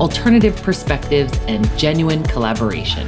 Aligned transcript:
alternative 0.00 0.56
perspectives, 0.62 1.38
and 1.46 1.68
genuine 1.78 2.22
collaboration. 2.24 3.06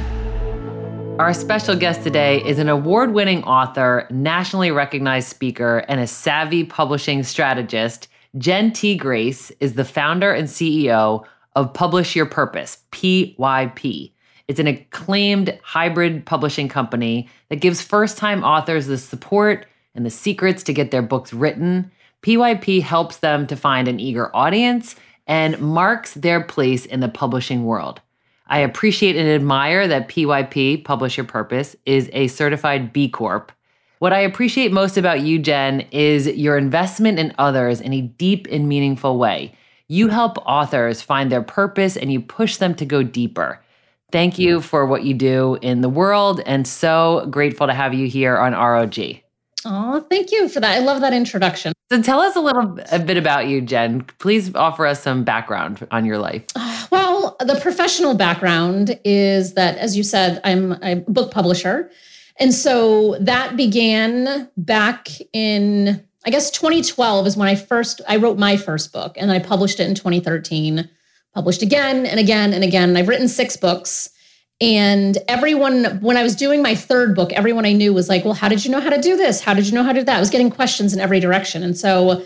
Our 1.19 1.33
special 1.33 1.75
guest 1.75 2.03
today 2.03 2.43
is 2.43 2.59
an 2.59 2.69
award 2.69 3.13
winning 3.13 3.43
author, 3.43 4.07
nationally 4.11 4.71
recognized 4.71 5.29
speaker, 5.29 5.79
and 5.87 5.99
a 5.99 6.07
savvy 6.07 6.63
publishing 6.63 7.23
strategist. 7.23 8.07
Jenn 8.37 8.73
T. 8.73 8.97
Grace 8.97 9.51
is 9.59 9.73
the 9.73 9.85
founder 9.85 10.31
and 10.31 10.47
CEO 10.47 11.25
of 11.55 11.73
Publish 11.73 12.15
Your 12.15 12.25
Purpose, 12.25 12.79
PYP. 12.91 14.11
It's 14.47 14.59
an 14.59 14.67
acclaimed 14.67 15.57
hybrid 15.63 16.25
publishing 16.25 16.67
company 16.67 17.29
that 17.49 17.61
gives 17.61 17.81
first 17.81 18.17
time 18.17 18.43
authors 18.43 18.87
the 18.87 18.97
support 18.97 19.65
and 19.95 20.05
the 20.05 20.09
secrets 20.09 20.63
to 20.63 20.73
get 20.73 20.91
their 20.91 21.01
books 21.01 21.33
written. 21.33 21.89
PYP 22.21 22.81
helps 22.81 23.17
them 23.17 23.47
to 23.47 23.55
find 23.55 23.87
an 23.87 23.99
eager 23.99 24.35
audience 24.35 24.95
and 25.27 25.59
marks 25.59 26.13
their 26.13 26.41
place 26.41 26.85
in 26.85 26.99
the 26.99 27.07
publishing 27.07 27.65
world. 27.65 28.01
I 28.47 28.59
appreciate 28.59 29.15
and 29.15 29.27
admire 29.27 29.87
that 29.87 30.07
PYP, 30.07 30.83
Publish 30.83 31.17
Your 31.17 31.25
Purpose, 31.25 31.75
is 31.85 32.09
a 32.13 32.27
certified 32.27 32.93
B 32.93 33.09
Corp. 33.09 33.51
What 33.99 34.13
I 34.13 34.19
appreciate 34.19 34.71
most 34.71 34.97
about 34.97 35.21
you, 35.21 35.39
Jenn, 35.39 35.81
is 35.91 36.27
your 36.27 36.57
investment 36.57 37.17
in 37.17 37.33
others 37.39 37.81
in 37.81 37.93
a 37.93 38.01
deep 38.01 38.47
and 38.51 38.69
meaningful 38.69 39.17
way. 39.17 39.55
You 39.87 40.09
help 40.09 40.37
authors 40.45 41.01
find 41.01 41.31
their 41.31 41.41
purpose 41.41 41.95
and 41.97 42.11
you 42.11 42.19
push 42.19 42.57
them 42.57 42.75
to 42.75 42.85
go 42.85 43.01
deeper. 43.01 43.61
Thank 44.11 44.37
you 44.37 44.61
for 44.61 44.85
what 44.85 45.03
you 45.03 45.13
do 45.13 45.57
in 45.61 45.81
the 45.81 45.89
world 45.89 46.41
and 46.45 46.67
so 46.67 47.27
grateful 47.29 47.67
to 47.67 47.73
have 47.73 47.93
you 47.93 48.07
here 48.07 48.37
on 48.37 48.53
ROG. 48.53 49.24
Oh, 49.65 49.99
thank 50.09 50.31
you 50.31 50.47
for 50.47 50.59
that. 50.59 50.75
I 50.75 50.79
love 50.79 51.01
that 51.01 51.13
introduction. 51.13 51.73
So 51.91 52.01
tell 52.01 52.19
us 52.19 52.35
a 52.35 52.39
little 52.39 52.79
a 52.91 52.99
bit 52.99 53.17
about 53.17 53.47
you, 53.47 53.61
Jenn. 53.61 54.01
Please 54.19 54.53
offer 54.55 54.85
us 54.85 55.01
some 55.01 55.23
background 55.23 55.85
on 55.91 56.05
your 56.05 56.17
life. 56.17 56.45
Well, 56.91 57.35
the 57.39 57.59
professional 57.59 58.13
background 58.13 58.99
is 59.03 59.55
that, 59.55 59.77
as 59.79 59.97
you 59.97 60.03
said, 60.03 60.39
I'm 60.43 60.73
a 60.83 60.97
book 61.07 61.31
publisher. 61.31 61.89
And 62.39 62.53
so 62.53 63.17
that 63.19 63.57
began 63.57 64.49
back 64.55 65.09
in, 65.33 66.01
I 66.25 66.29
guess 66.29 66.51
2012 66.51 67.27
is 67.27 67.35
when 67.35 67.49
I 67.49 67.55
first, 67.55 68.01
I 68.07 68.17
wrote 68.17 68.37
my 68.37 68.55
first 68.55 68.93
book 68.93 69.17
and 69.17 69.31
I 69.31 69.39
published 69.39 69.79
it 69.79 69.89
in 69.89 69.95
2013, 69.95 70.87
published 71.33 71.63
again 71.63 72.05
and 72.05 72.19
again 72.19 72.53
and 72.53 72.63
again. 72.63 72.89
And 72.89 72.97
I've 72.97 73.07
written 73.07 73.27
six 73.27 73.57
books. 73.57 74.09
And 74.61 75.17
everyone, 75.27 75.99
when 75.99 76.15
I 76.15 76.23
was 76.23 76.35
doing 76.35 76.61
my 76.61 76.75
third 76.75 77.13
book, 77.13 77.33
everyone 77.33 77.65
I 77.65 77.73
knew 77.73 77.93
was 77.93 78.07
like, 78.07 78.23
well, 78.23 78.33
how 78.33 78.47
did 78.47 78.63
you 78.63 78.71
know 78.71 78.79
how 78.79 78.89
to 78.89 79.01
do 79.01 79.17
this? 79.17 79.41
How 79.41 79.53
did 79.53 79.67
you 79.67 79.73
know 79.73 79.83
how 79.83 79.91
to 79.91 79.99
do 79.99 80.05
that? 80.05 80.15
I 80.15 80.19
was 80.19 80.29
getting 80.29 80.49
questions 80.49 80.93
in 80.93 80.99
every 80.99 81.19
direction. 81.19 81.61
And 81.61 81.77
so 81.77 82.23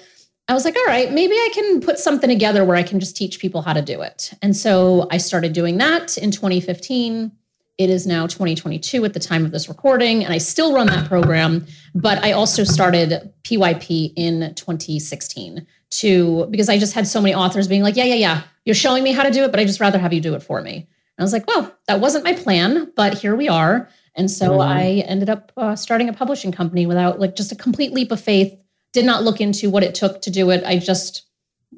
I 0.48 0.54
was 0.54 0.64
like, 0.64 0.76
all 0.76 0.86
right, 0.86 1.12
maybe 1.12 1.34
I 1.34 1.50
can 1.54 1.82
put 1.82 1.98
something 1.98 2.30
together 2.30 2.64
where 2.64 2.76
I 2.76 2.84
can 2.84 3.00
just 3.00 3.16
teach 3.18 3.40
people 3.40 3.62
how 3.62 3.74
to 3.74 3.82
do 3.82 4.02
it. 4.02 4.32
And 4.42 4.56
so 4.56 5.08
I 5.12 5.18
started 5.18 5.54
doing 5.54 5.78
that 5.78 6.18
in 6.18 6.30
2015. 6.30 7.32
It 7.80 7.90
is 7.90 8.06
now 8.06 8.28
2022 8.28 9.06
at 9.06 9.14
the 9.14 9.20
time 9.20 9.46
of 9.46 9.52
this 9.52 9.70
recording, 9.70 10.26
and 10.26 10.34
I 10.34 10.38
still 10.38 10.74
run 10.74 10.88
that 10.88 11.08
program. 11.08 11.66
But 11.96 12.24
I 12.24 12.34
also 12.34 12.64
started 12.64 13.32
PYP 13.44 14.14
in 14.16 14.54
2016 14.56 15.66
to 15.92 16.46
because 16.52 16.68
I 16.68 16.78
just 16.78 16.94
had 16.94 17.08
so 17.08 17.22
many 17.22 17.34
authors 17.34 17.68
being 17.68 17.82
like, 17.82 17.96
yeah, 17.96 18.04
yeah, 18.04 18.16
yeah, 18.16 18.42
you're 18.66 18.76
showing 18.76 19.04
me 19.04 19.14
how 19.14 19.24
to 19.24 19.32
do 19.32 19.44
it, 19.44 19.52
but 19.52 19.60
I 19.60 19.66
just 19.66 19.80
rather 19.80 19.98
have 19.98 20.14
you 20.14 20.20
do 20.20 20.36
it 20.36 20.44
for 20.44 20.62
me. 20.62 20.88
I 21.20 21.24
was 21.24 21.34
like, 21.34 21.48
well, 21.48 21.76
that 21.88 22.00
wasn't 22.00 22.24
my 22.24 22.34
plan, 22.34 22.92
but 22.96 23.18
here 23.18 23.36
we 23.36 23.50
are. 23.50 23.90
And 24.16 24.30
so 24.30 24.52
mm-hmm. 24.52 24.62
I 24.62 24.86
ended 25.08 25.30
up 25.30 25.52
uh, 25.58 25.76
starting 25.76 26.10
a 26.10 26.14
publishing 26.14 26.52
company 26.52 26.86
without 26.86 27.20
like 27.20 27.36
just 27.36 27.52
a 27.52 27.56
complete 27.56 27.94
leap 27.94 28.12
of 28.12 28.20
faith. 28.20 28.54
Did 28.92 29.06
not 29.06 29.24
look 29.24 29.40
into 29.40 29.70
what 29.70 29.84
it 29.84 29.94
took 29.94 30.22
to 30.24 30.32
do 30.32 30.50
it. 30.50 30.64
I 30.66 30.80
just 30.80 31.28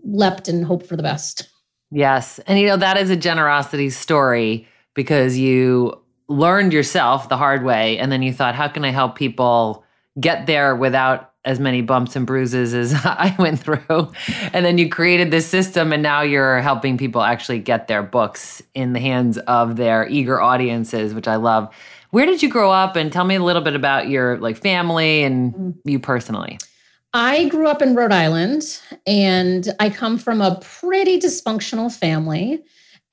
leapt 0.04 0.48
and 0.48 0.66
hoped 0.66 0.86
for 0.86 0.96
the 0.96 1.04
best. 1.04 1.50
Yes. 1.92 2.40
And 2.48 2.58
you 2.58 2.68
know, 2.68 2.78
that 2.78 2.98
is 2.98 3.10
a 3.10 3.18
generosity 3.18 3.90
story 3.90 4.68
because 4.94 5.38
you 5.38 6.02
learned 6.30 6.72
yourself 6.72 7.28
the 7.28 7.38
hard 7.38 7.64
way. 7.64 7.98
And 7.98 8.12
then 8.12 8.24
you 8.24 8.32
thought, 8.32 8.56
how 8.56 8.70
can 8.70 8.86
I 8.86 8.92
help 8.92 9.18
people 9.18 9.84
get 10.20 10.46
there 10.46 10.76
without 10.76 11.31
as 11.44 11.60
many 11.60 11.82
bumps 11.82 12.16
and 12.16 12.28
bruises 12.28 12.74
as 12.74 12.94
I 13.04 13.36
went 13.40 13.60
through. 13.60 14.12
And 14.54 14.66
then 14.66 14.78
you 14.78 14.90
created 14.90 15.32
this 15.32 15.48
system, 15.48 15.92
and 15.94 16.04
now 16.04 16.22
you're 16.22 16.62
helping 16.62 16.98
people 16.98 17.22
actually 17.22 17.60
get 17.60 17.88
their 17.88 18.04
books 18.04 18.62
in 18.74 18.94
the 18.94 19.00
hands 19.00 19.38
of 19.40 19.76
their 19.76 20.08
eager 20.08 20.40
audiences, 20.42 21.14
which 21.14 21.28
I 21.28 21.36
love. 21.36 21.74
Where 22.12 22.26
did 22.26 22.44
you 22.44 22.50
grow 22.50 22.72
up? 22.72 22.96
And 22.96 23.12
tell 23.12 23.24
me 23.24 23.36
a 23.36 23.44
little 23.44 23.62
bit 23.62 23.76
about 23.76 24.10
your 24.10 24.38
like 24.40 24.58
family 24.58 25.24
and 25.24 25.54
mm. 25.54 25.76
you 25.86 26.00
personally. 26.00 26.60
I 27.14 27.50
grew 27.50 27.68
up 27.68 27.82
in 27.82 27.96
Rhode 27.96 28.14
Island, 28.14 28.80
and 29.06 29.68
I 29.80 29.90
come 29.90 30.18
from 30.18 30.42
a 30.42 30.60
pretty 30.62 31.20
dysfunctional 31.20 31.92
family. 31.92 32.60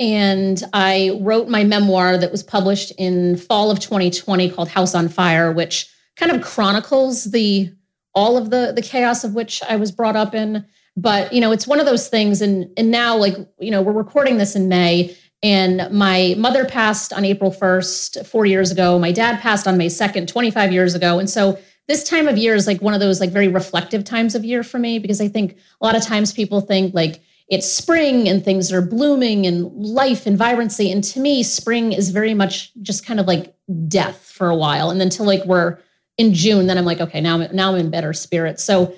And 0.00 0.62
I 0.72 1.19
wrote 1.21 1.49
my 1.49 1.65
memoir 1.65 2.16
that 2.19 2.31
was 2.31 2.45
published 2.45 2.93
in 2.99 3.37
fall 3.37 3.72
of 3.72 3.81
2020 3.81 4.50
called 4.50 4.69
House 4.69 4.95
on 4.95 5.09
Fire, 5.09 5.50
which 5.50 5.89
kind 6.15 6.31
of 6.31 6.43
chronicles 6.43 7.25
the 7.25 7.72
all 8.14 8.36
of 8.36 8.50
the 8.50 8.72
the 8.74 8.82
chaos 8.82 9.24
of 9.24 9.34
which 9.34 9.62
I 9.69 9.76
was 9.76 9.92
brought 9.92 10.16
up 10.16 10.34
in. 10.34 10.64
But 10.96 11.32
you 11.32 11.41
know, 11.41 11.52
it's 11.52 11.66
one 11.66 11.80
of 11.80 11.86
those 11.86 12.08
things. 12.08 12.42
And 12.42 12.70
and 12.76 12.91
now, 12.91 13.16
like 13.16 13.36
you 13.60 13.70
know, 13.70 13.82
we're 13.82 13.92
recording 13.92 14.38
this 14.38 14.56
in 14.56 14.69
May, 14.69 15.16
and 15.42 15.88
my 15.92 16.34
mother 16.38 16.64
passed 16.64 17.12
on 17.12 17.24
April 17.24 17.50
first, 17.50 18.26
four 18.26 18.47
years 18.47 18.70
ago. 18.70 18.98
My 18.98 19.12
dad 19.12 19.41
passed 19.41 19.66
on 19.66 19.76
May 19.78 19.88
second, 19.88 20.28
twenty 20.28 20.50
five 20.50 20.72
years 20.72 20.94
ago. 20.94 21.18
And 21.18 21.30
so 21.30 21.58
this 21.86 22.04
time 22.04 22.28
of 22.28 22.36
year 22.36 22.54
is 22.54 22.66
like 22.66 22.82
one 22.82 22.94
of 22.94 23.00
those 23.00 23.18
like 23.18 23.30
very 23.30 23.48
reflective 23.48 24.04
times 24.04 24.34
of 24.34 24.44
year 24.44 24.62
for 24.62 24.78
me 24.78 24.98
because 24.98 25.20
I 25.20 25.28
think 25.28 25.56
a 25.80 25.84
lot 25.84 25.97
of 25.97 26.02
times 26.02 26.32
people 26.32 26.60
think 26.60 26.94
like 26.94 27.22
it's 27.48 27.66
spring 27.66 28.28
and 28.28 28.44
things 28.44 28.70
are 28.70 28.82
blooming 28.82 29.47
and 29.47 29.72
life 29.72 30.26
and 30.26 30.36
vibrancy. 30.36 30.92
And 30.92 31.02
to 31.04 31.20
me, 31.20 31.42
spring 31.42 31.92
is 31.92 32.10
very 32.10 32.34
much 32.34 32.72
just 32.82 33.06
kind 33.06 33.18
of 33.18 33.26
like 33.26 33.54
death 33.88 34.30
for 34.30 34.50
a 34.50 34.54
while. 34.54 34.91
And 34.91 35.00
then 35.00 35.08
till 35.08 35.24
like 35.24 35.44
we're 35.47 35.78
in 36.18 36.34
June, 36.34 36.66
then 36.66 36.76
I'm 36.76 36.84
like, 36.84 37.00
okay, 37.00 37.20
now 37.20 37.40
I'm 37.40 37.54
now 37.54 37.72
I'm 37.72 37.80
in 37.80 37.90
better 37.90 38.12
spirits. 38.12 38.62
So 38.62 38.94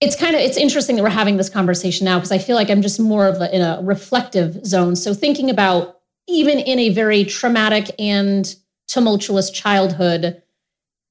it's 0.00 0.14
kind 0.14 0.36
of 0.36 0.42
it's 0.42 0.56
interesting 0.56 0.96
that 0.96 1.02
we're 1.02 1.08
having 1.08 1.38
this 1.38 1.50
conversation 1.50 2.04
now 2.04 2.18
because 2.18 2.30
I 2.30 2.38
feel 2.38 2.54
like 2.54 2.70
I'm 2.70 2.82
just 2.82 3.00
more 3.00 3.26
of 3.26 3.40
a, 3.40 3.54
in 3.54 3.62
a 3.62 3.80
reflective 3.82 4.64
zone. 4.64 4.94
So 4.94 5.14
thinking 5.14 5.50
about 5.50 5.96
even 6.28 6.58
in 6.58 6.78
a 6.78 6.90
very 6.90 7.24
traumatic 7.24 7.90
and 7.98 8.54
tumultuous 8.86 9.50
childhood, 9.50 10.42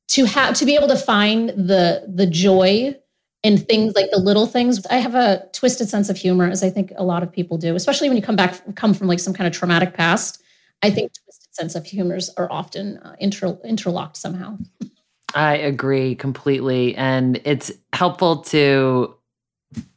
to 0.09 0.25
have 0.25 0.56
to 0.56 0.66
be 0.66 0.75
able 0.75 0.88
to 0.88 0.95
find 0.95 1.50
the 1.50 2.06
the 2.07 2.28
joy 2.28 2.95
in 3.44 3.57
things 3.57 3.94
like 3.95 4.09
the 4.12 4.19
little 4.19 4.45
things. 4.45 4.85
I 4.88 4.97
have 4.97 5.16
a 5.16 5.44
twisted 5.53 5.89
sense 5.89 6.09
of 6.09 6.18
humor, 6.18 6.50
as 6.50 6.63
I 6.63 6.69
think 6.69 6.91
a 6.95 7.03
lot 7.03 7.24
of 7.24 7.31
people 7.31 7.57
do, 7.57 7.75
especially 7.75 8.09
when 8.09 8.18
you 8.18 8.24
come 8.24 8.35
back 8.35 8.62
come 8.75 8.94
from 8.94 9.07
like 9.07 9.19
some 9.19 9.34
kind 9.34 9.47
of 9.47 9.53
traumatic 9.53 9.95
past. 9.95 10.41
I 10.84 10.91
think 10.91 11.12
twisted 11.13 11.56
sense 11.56 11.75
of 11.75 11.85
humors 11.85 12.29
are 12.38 12.51
often 12.51 12.97
uh, 12.97 13.16
inter, 13.19 13.57
interlocked 13.66 14.18
somehow. 14.18 14.57
I 15.36 15.58
agree 15.58 16.16
completely. 16.16 16.96
And 16.96 17.42
it's 17.44 17.72
helpful 17.94 18.38
to 18.44 19.16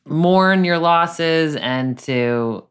mourn 0.07 0.65
your 0.65 0.79
losses 0.79 1.57
and 1.57 1.99
to 2.01 2.65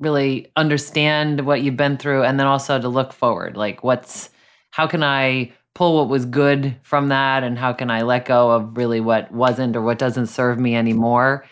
really 0.00 0.50
understand 0.56 1.46
what 1.46 1.62
you've 1.62 1.76
been 1.76 1.96
through 1.96 2.24
and 2.24 2.38
then 2.40 2.46
also 2.46 2.80
to 2.80 2.88
look 2.88 3.12
forward. 3.12 3.56
Like, 3.56 3.84
what's, 3.84 4.30
how 4.70 4.86
can 4.86 5.02
I 5.02 5.52
pull 5.74 5.96
what 5.98 6.08
was 6.08 6.24
good 6.24 6.76
from 6.82 7.08
that 7.08 7.42
and 7.42 7.58
how 7.58 7.72
can 7.72 7.90
I 7.90 8.02
let 8.02 8.26
go 8.26 8.50
of 8.50 8.76
really 8.76 9.00
what 9.00 9.30
wasn't 9.30 9.76
or 9.76 9.82
what 9.82 9.98
doesn't 9.98 10.26
serve 10.26 10.58
me 10.58 10.74
anymore? 10.74 11.46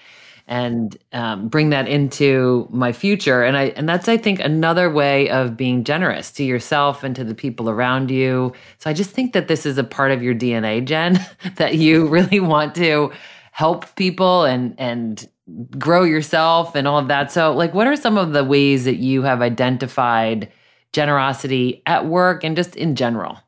And 0.49 0.97
um, 1.12 1.49
bring 1.49 1.71
that 1.71 1.89
into 1.89 2.69
my 2.71 2.93
future. 2.93 3.43
And 3.43 3.56
i 3.56 3.67
and 3.77 3.89
that's 3.89 4.09
i 4.09 4.17
think 4.17 4.41
another 4.41 4.91
way 4.91 5.31
of 5.31 5.56
being 5.56 5.85
generous 5.85 6.31
to 6.33 6.44
yourself 6.44 7.05
and 7.05 7.15
to 7.17 7.25
the 7.25 7.35
people 7.35 7.71
around 7.71 8.11
you. 8.11 8.53
So 8.79 8.91
i 8.91 8.93
just 8.93 9.11
think 9.11 9.33
that 9.33 9.49
this 9.49 9.65
is 9.65 9.79
a 9.79 9.85
part 9.85 10.11
of 10.11 10.23
your 10.23 10.35
dna 10.35 10.85
jenn 10.85 11.25
that 11.56 11.77
you 11.77 12.06
really 12.17 12.41
want 12.41 12.75
to 12.77 13.12
help 13.53 13.94
people 13.94 14.44
and 14.44 14.75
and 14.79 15.29
grow 15.79 16.05
yourself 16.05 16.75
and 16.75 16.87
all 16.87 16.99
of 16.99 17.09
that. 17.09 17.31
So 17.31 17.53
like 17.53 17.75
what 17.75 17.87
are 17.87 17.97
some 17.97 18.19
of 18.19 18.33
the 18.33 18.44
ways 18.44 18.85
that 18.85 18.97
you 18.97 19.23
have 19.23 19.43
identified 19.43 20.50
generosity 20.93 21.83
at 21.87 22.06
work 22.06 22.44
and 22.44 22.56
just 22.56 22.77
in 22.77 22.97
general 22.97 23.39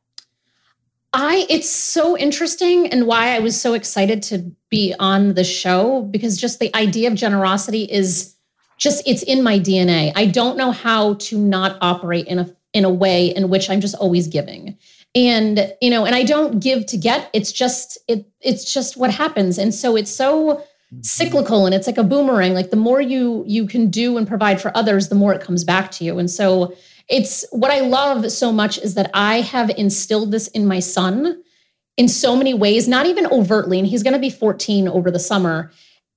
I 1.14 1.46
it's 1.49 1.70
so 1.70 2.19
interesting 2.19 2.88
and 2.88 3.06
why 3.06 3.37
I 3.37 3.38
was 3.38 3.58
so 3.58 3.72
excited 3.72 4.20
to 4.25 4.50
be 4.69 4.94
on 4.99 5.34
the 5.34 5.44
show 5.44 6.02
because 6.02 6.37
just 6.37 6.58
the 6.58 6.75
idea 6.76 7.08
of 7.08 7.14
generosity 7.14 7.84
is 7.84 8.34
just 8.78 9.06
it's 9.06 9.22
in 9.22 9.43
my 9.43 9.61
DNA. 9.61 10.12
I 10.16 10.26
don't 10.26 10.56
know 10.56 10.72
how 10.72 11.14
to 11.14 11.38
not 11.38 11.78
operate 11.81 12.26
in 12.26 12.40
a 12.40 12.55
in 12.72 12.84
a 12.84 12.90
way 12.90 13.28
in 13.28 13.49
which 13.49 13.70
I'm 13.70 13.81
just 13.81 13.94
always 13.94 14.26
giving. 14.26 14.76
And 15.14 15.72
you 15.81 15.90
know, 15.90 16.05
and 16.05 16.16
I 16.16 16.25
don't 16.25 16.58
give 16.58 16.84
to 16.87 16.96
get. 16.96 17.31
It's 17.32 17.52
just 17.52 17.96
it 18.08 18.26
it's 18.40 18.72
just 18.72 18.96
what 18.96 19.12
happens. 19.12 19.56
And 19.56 19.72
so 19.72 19.94
it's 19.94 20.10
so 20.10 20.56
mm-hmm. 20.56 21.02
cyclical 21.02 21.64
and 21.64 21.75
it's 21.76 21.87
like 21.87 21.99
a 21.99 22.02
boomerang. 22.02 22.55
Like 22.55 22.70
the 22.70 22.76
more 22.76 23.00
you 23.00 23.44
you 23.46 23.69
can 23.69 23.88
do 23.88 24.17
and 24.17 24.26
provide 24.26 24.60
for 24.60 24.76
others, 24.76 25.10
the 25.10 25.14
more 25.14 25.32
it 25.32 25.40
comes 25.40 25.62
back 25.62 25.93
to 25.93 26.05
you. 26.05 26.19
And 26.19 26.28
so 26.28 26.75
it's 27.09 27.45
what 27.51 27.71
I 27.71 27.81
love 27.81 28.31
so 28.31 28.53
much 28.53 28.79
is 28.79 28.95
that 28.95 29.11
I 29.15 29.41
have 29.41 29.71
instilled 29.71 30.33
this 30.33 30.49
in 30.49 30.67
my 30.67 30.81
son 30.81 31.43
in 31.97 32.09
so 32.09 32.35
many 32.35 32.55
ways, 32.55 32.89
not 32.89 33.06
even 33.06 33.27
overtly. 33.27 33.79
And 33.79 33.87
he's 33.87 34.03
going 34.03 34.15
to 34.15 34.19
be 34.19 34.31
14 34.31 34.89
over 34.89 35.11
the 35.11 35.19
summer 35.19 35.71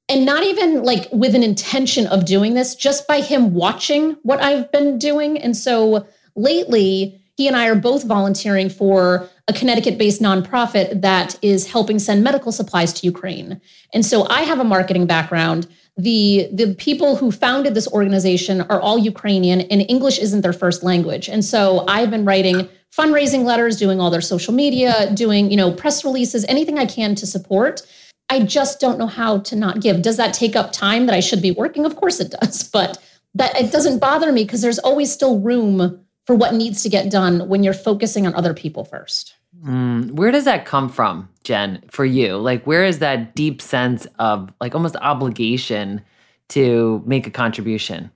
and 0.09 0.25
not 0.25 0.43
even 0.43 0.83
like 0.83 1.07
with 1.11 1.35
an 1.35 1.43
intention 1.43 2.07
of 2.07 2.25
doing 2.25 2.53
this, 2.53 2.75
just 2.75 3.07
by 3.07 3.19
him 3.19 3.53
watching 3.53 4.15
what 4.23 4.41
I've 4.41 4.71
been 4.71 4.97
doing. 4.97 5.37
And 5.37 5.55
so 5.55 6.07
lately, 6.35 7.21
he 7.35 7.47
and 7.47 7.55
I 7.55 7.67
are 7.67 7.75
both 7.75 8.03
volunteering 8.03 8.69
for 8.69 9.29
a 9.47 9.53
Connecticut 9.53 9.97
based 9.97 10.21
nonprofit 10.21 11.01
that 11.01 11.37
is 11.41 11.69
helping 11.69 11.99
send 11.99 12.23
medical 12.23 12.51
supplies 12.51 12.93
to 12.93 13.05
Ukraine. 13.05 13.61
And 13.93 14.05
so 14.05 14.27
I 14.29 14.41
have 14.41 14.59
a 14.59 14.63
marketing 14.63 15.05
background. 15.05 15.67
The, 15.97 16.47
the 16.53 16.75
people 16.75 17.15
who 17.15 17.31
founded 17.31 17.73
this 17.73 17.87
organization 17.87 18.61
are 18.61 18.79
all 18.79 18.97
Ukrainian, 18.99 19.61
and 19.61 19.81
English 19.89 20.19
isn't 20.19 20.41
their 20.41 20.53
first 20.53 20.83
language. 20.83 21.27
And 21.27 21.43
so 21.43 21.85
I've 21.87 22.11
been 22.11 22.23
writing 22.23 22.69
fundraising 22.95 23.43
letters, 23.43 23.77
doing 23.77 23.99
all 23.99 24.09
their 24.09 24.21
social 24.21 24.53
media, 24.53 25.11
doing, 25.13 25.51
you 25.51 25.57
know, 25.57 25.71
press 25.71 26.05
releases, 26.05 26.45
anything 26.45 26.77
I 26.77 26.85
can 26.85 27.15
to 27.15 27.25
support. 27.25 27.81
I 28.29 28.41
just 28.41 28.79
don't 28.79 28.99
know 28.99 29.07
how 29.07 29.39
to 29.39 29.55
not 29.55 29.81
give. 29.81 30.01
Does 30.01 30.17
that 30.17 30.33
take 30.33 30.55
up 30.55 30.71
time 30.71 31.05
that 31.05 31.15
I 31.15 31.19
should 31.19 31.41
be 31.41 31.51
working? 31.51 31.85
Of 31.85 31.95
course 31.95 32.19
it 32.19 32.31
does, 32.31 32.63
but 32.73 32.97
that 33.35 33.55
it 33.59 33.71
doesn't 33.71 33.99
bother 33.99 34.31
me 34.31 34.43
because 34.43 34.61
there's 34.61 34.79
always 34.79 35.11
still 35.11 35.39
room 35.39 36.03
for 36.25 36.35
what 36.35 36.53
needs 36.53 36.83
to 36.83 36.89
get 36.89 37.09
done 37.09 37.47
when 37.47 37.63
you're 37.63 37.73
focusing 37.73 38.27
on 38.27 38.35
other 38.35 38.53
people 38.53 38.83
first. 38.83 39.33
Mm, 39.65 40.11
where 40.11 40.31
does 40.31 40.45
that 40.45 40.65
come 40.65 40.89
from, 40.89 41.29
Jenn, 41.43 41.83
for 41.89 42.05
you? 42.05 42.37
Like, 42.37 42.65
where 42.67 42.85
is 42.85 42.99
that 42.99 43.35
deep 43.35 43.61
sense 43.61 44.05
of 44.19 44.51
like 44.61 44.75
almost 44.75 44.95
obligation 44.97 46.01
to 46.49 47.01
make 47.05 47.25
a 47.25 47.31
contribution? 47.31 48.11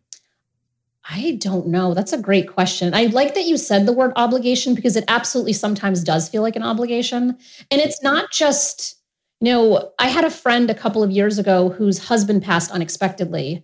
I 1.10 1.38
don't 1.42 1.68
know. 1.68 1.94
That's 1.94 2.14
a 2.14 2.22
great 2.22 2.48
question. 2.48 2.94
I 2.94 3.06
like 3.08 3.34
that 3.34 3.46
you 3.46 3.58
said 3.58 3.86
the 3.86 3.94
word 3.94 4.14
obligation 4.16 4.76
because 4.76 4.96
it 4.96 5.04
absolutely 5.08 5.54
sometimes 5.54 6.04
does 6.04 6.30
feel 6.30 6.44
like 6.44 6.56
an 6.56 6.64
obligation. 6.64 7.38
And 7.72 7.82
it's 7.82 8.02
not 8.04 8.32
just, 8.32 8.98
you 9.40 9.52
know, 9.52 9.92
I 9.98 10.08
had 10.08 10.26
a 10.26 10.30
friend 10.30 10.70
a 10.70 10.76
couple 10.76 11.02
of 11.02 11.10
years 11.10 11.40
ago 11.40 11.70
whose 11.70 11.98
husband 11.98 12.44
passed 12.44 12.72
unexpectedly. 12.72 13.64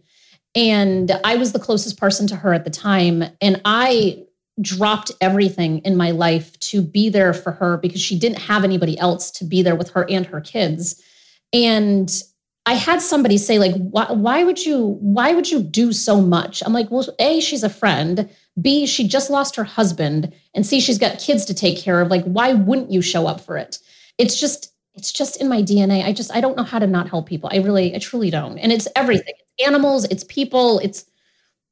And 0.56 1.12
I 1.23 1.35
was 1.35 1.51
the 1.51 1.59
closest 1.59 2.00
person 2.00 2.25
to 2.27 2.35
her 2.35 2.53
at 2.53 2.63
the 2.63 2.71
time. 2.71 3.23
And 3.39 3.62
I 3.65 4.25
dropped 4.62 5.12
everything 5.21 5.80
in 5.80 5.95
my 5.95 6.12
life 6.12 6.57
to 6.59 6.81
be 6.81 7.09
there 7.09 7.33
for 7.33 7.51
her 7.51 7.77
because 7.77 8.01
she 8.01 8.18
didn't 8.18 8.39
have 8.39 8.63
anybody 8.63 8.98
else 8.98 9.30
to 9.31 9.45
be 9.45 9.62
there 9.62 9.75
with 9.75 9.89
her 9.92 10.09
and 10.09 10.25
her 10.25 10.42
kids. 10.42 11.01
And 11.54 12.12
I 12.65 12.74
had 12.74 13.01
somebody 13.01 13.38
say 13.38 13.59
like 13.59 13.75
why, 13.75 14.12
why 14.12 14.44
would 14.44 14.65
you 14.65 14.98
why 15.00 15.33
would 15.33 15.50
you 15.50 15.62
do 15.62 15.94
so 15.94 16.19
much? 16.19 16.62
I'm 16.65 16.74
like, 16.74 16.92
well, 16.92 17.07
A, 17.19 17.39
she's 17.39 17.63
a 17.63 17.69
friend. 17.69 18.30
B, 18.59 18.88
she 18.88 19.07
just 19.07 19.30
lost 19.30 19.56
her 19.56 19.63
husband 19.63 20.33
and 20.56 20.65
C, 20.65 20.80
she's 20.80 20.98
got 20.98 21.19
kids 21.19 21.45
to 21.45 21.54
take 21.54 21.77
care 21.77 22.01
of. 22.01 22.09
Like 22.09 22.25
why 22.25 22.54
wouldn't 22.54 22.92
you 22.92 23.01
show 23.01 23.27
up 23.27 23.39
for 23.39 23.57
it? 23.57 23.80
It's 24.18 24.39
just 24.39 24.74
it's 24.95 25.13
just 25.13 25.39
in 25.39 25.48
my 25.48 25.62
DNA. 25.62 26.04
I 26.04 26.12
just 26.12 26.36
I 26.36 26.42
don't 26.42 26.57
know 26.57 26.63
how 26.63 26.80
to 26.80 26.88
not 26.88 27.07
help 27.07 27.27
people. 27.27 27.50
I 27.54 27.57
really 27.57 27.95
I 27.95 28.00
truly 28.00 28.31
don't. 28.31 28.57
And 28.57 28.71
it's 28.71 28.88
everything. 28.95 29.33
It's 29.38 29.68
animals, 29.68 30.06
it's 30.06 30.24
people, 30.24 30.80
it's 30.80 31.06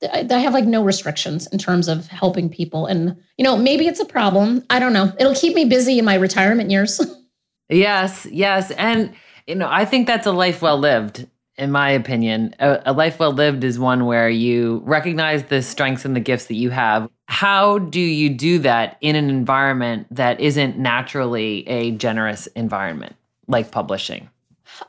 I 0.03 0.39
have 0.39 0.53
like 0.53 0.65
no 0.65 0.83
restrictions 0.83 1.47
in 1.47 1.57
terms 1.57 1.87
of 1.87 2.07
helping 2.07 2.49
people. 2.49 2.85
And, 2.85 3.15
you 3.37 3.43
know, 3.43 3.57
maybe 3.57 3.87
it's 3.87 3.99
a 3.99 4.05
problem. 4.05 4.63
I 4.69 4.79
don't 4.79 4.93
know. 4.93 5.11
It'll 5.19 5.35
keep 5.35 5.55
me 5.55 5.65
busy 5.65 5.99
in 5.99 6.05
my 6.05 6.15
retirement 6.15 6.69
years. 6.69 6.99
yes, 7.69 8.25
yes. 8.29 8.71
And, 8.71 9.13
you 9.47 9.55
know, 9.55 9.69
I 9.69 9.85
think 9.85 10.07
that's 10.07 10.27
a 10.27 10.31
life 10.31 10.61
well 10.61 10.77
lived, 10.77 11.27
in 11.57 11.71
my 11.71 11.89
opinion. 11.89 12.55
A, 12.59 12.81
a 12.87 12.93
life 12.93 13.19
well 13.19 13.31
lived 13.31 13.63
is 13.63 13.79
one 13.79 14.05
where 14.05 14.29
you 14.29 14.81
recognize 14.85 15.43
the 15.45 15.61
strengths 15.61 16.03
and 16.03 16.15
the 16.15 16.19
gifts 16.19 16.45
that 16.45 16.55
you 16.55 16.71
have. 16.71 17.09
How 17.27 17.79
do 17.79 18.01
you 18.01 18.29
do 18.29 18.59
that 18.59 18.97
in 19.01 19.15
an 19.15 19.29
environment 19.29 20.07
that 20.11 20.39
isn't 20.39 20.77
naturally 20.77 21.67
a 21.67 21.91
generous 21.91 22.47
environment 22.47 23.15
like 23.47 23.71
publishing? 23.71 24.29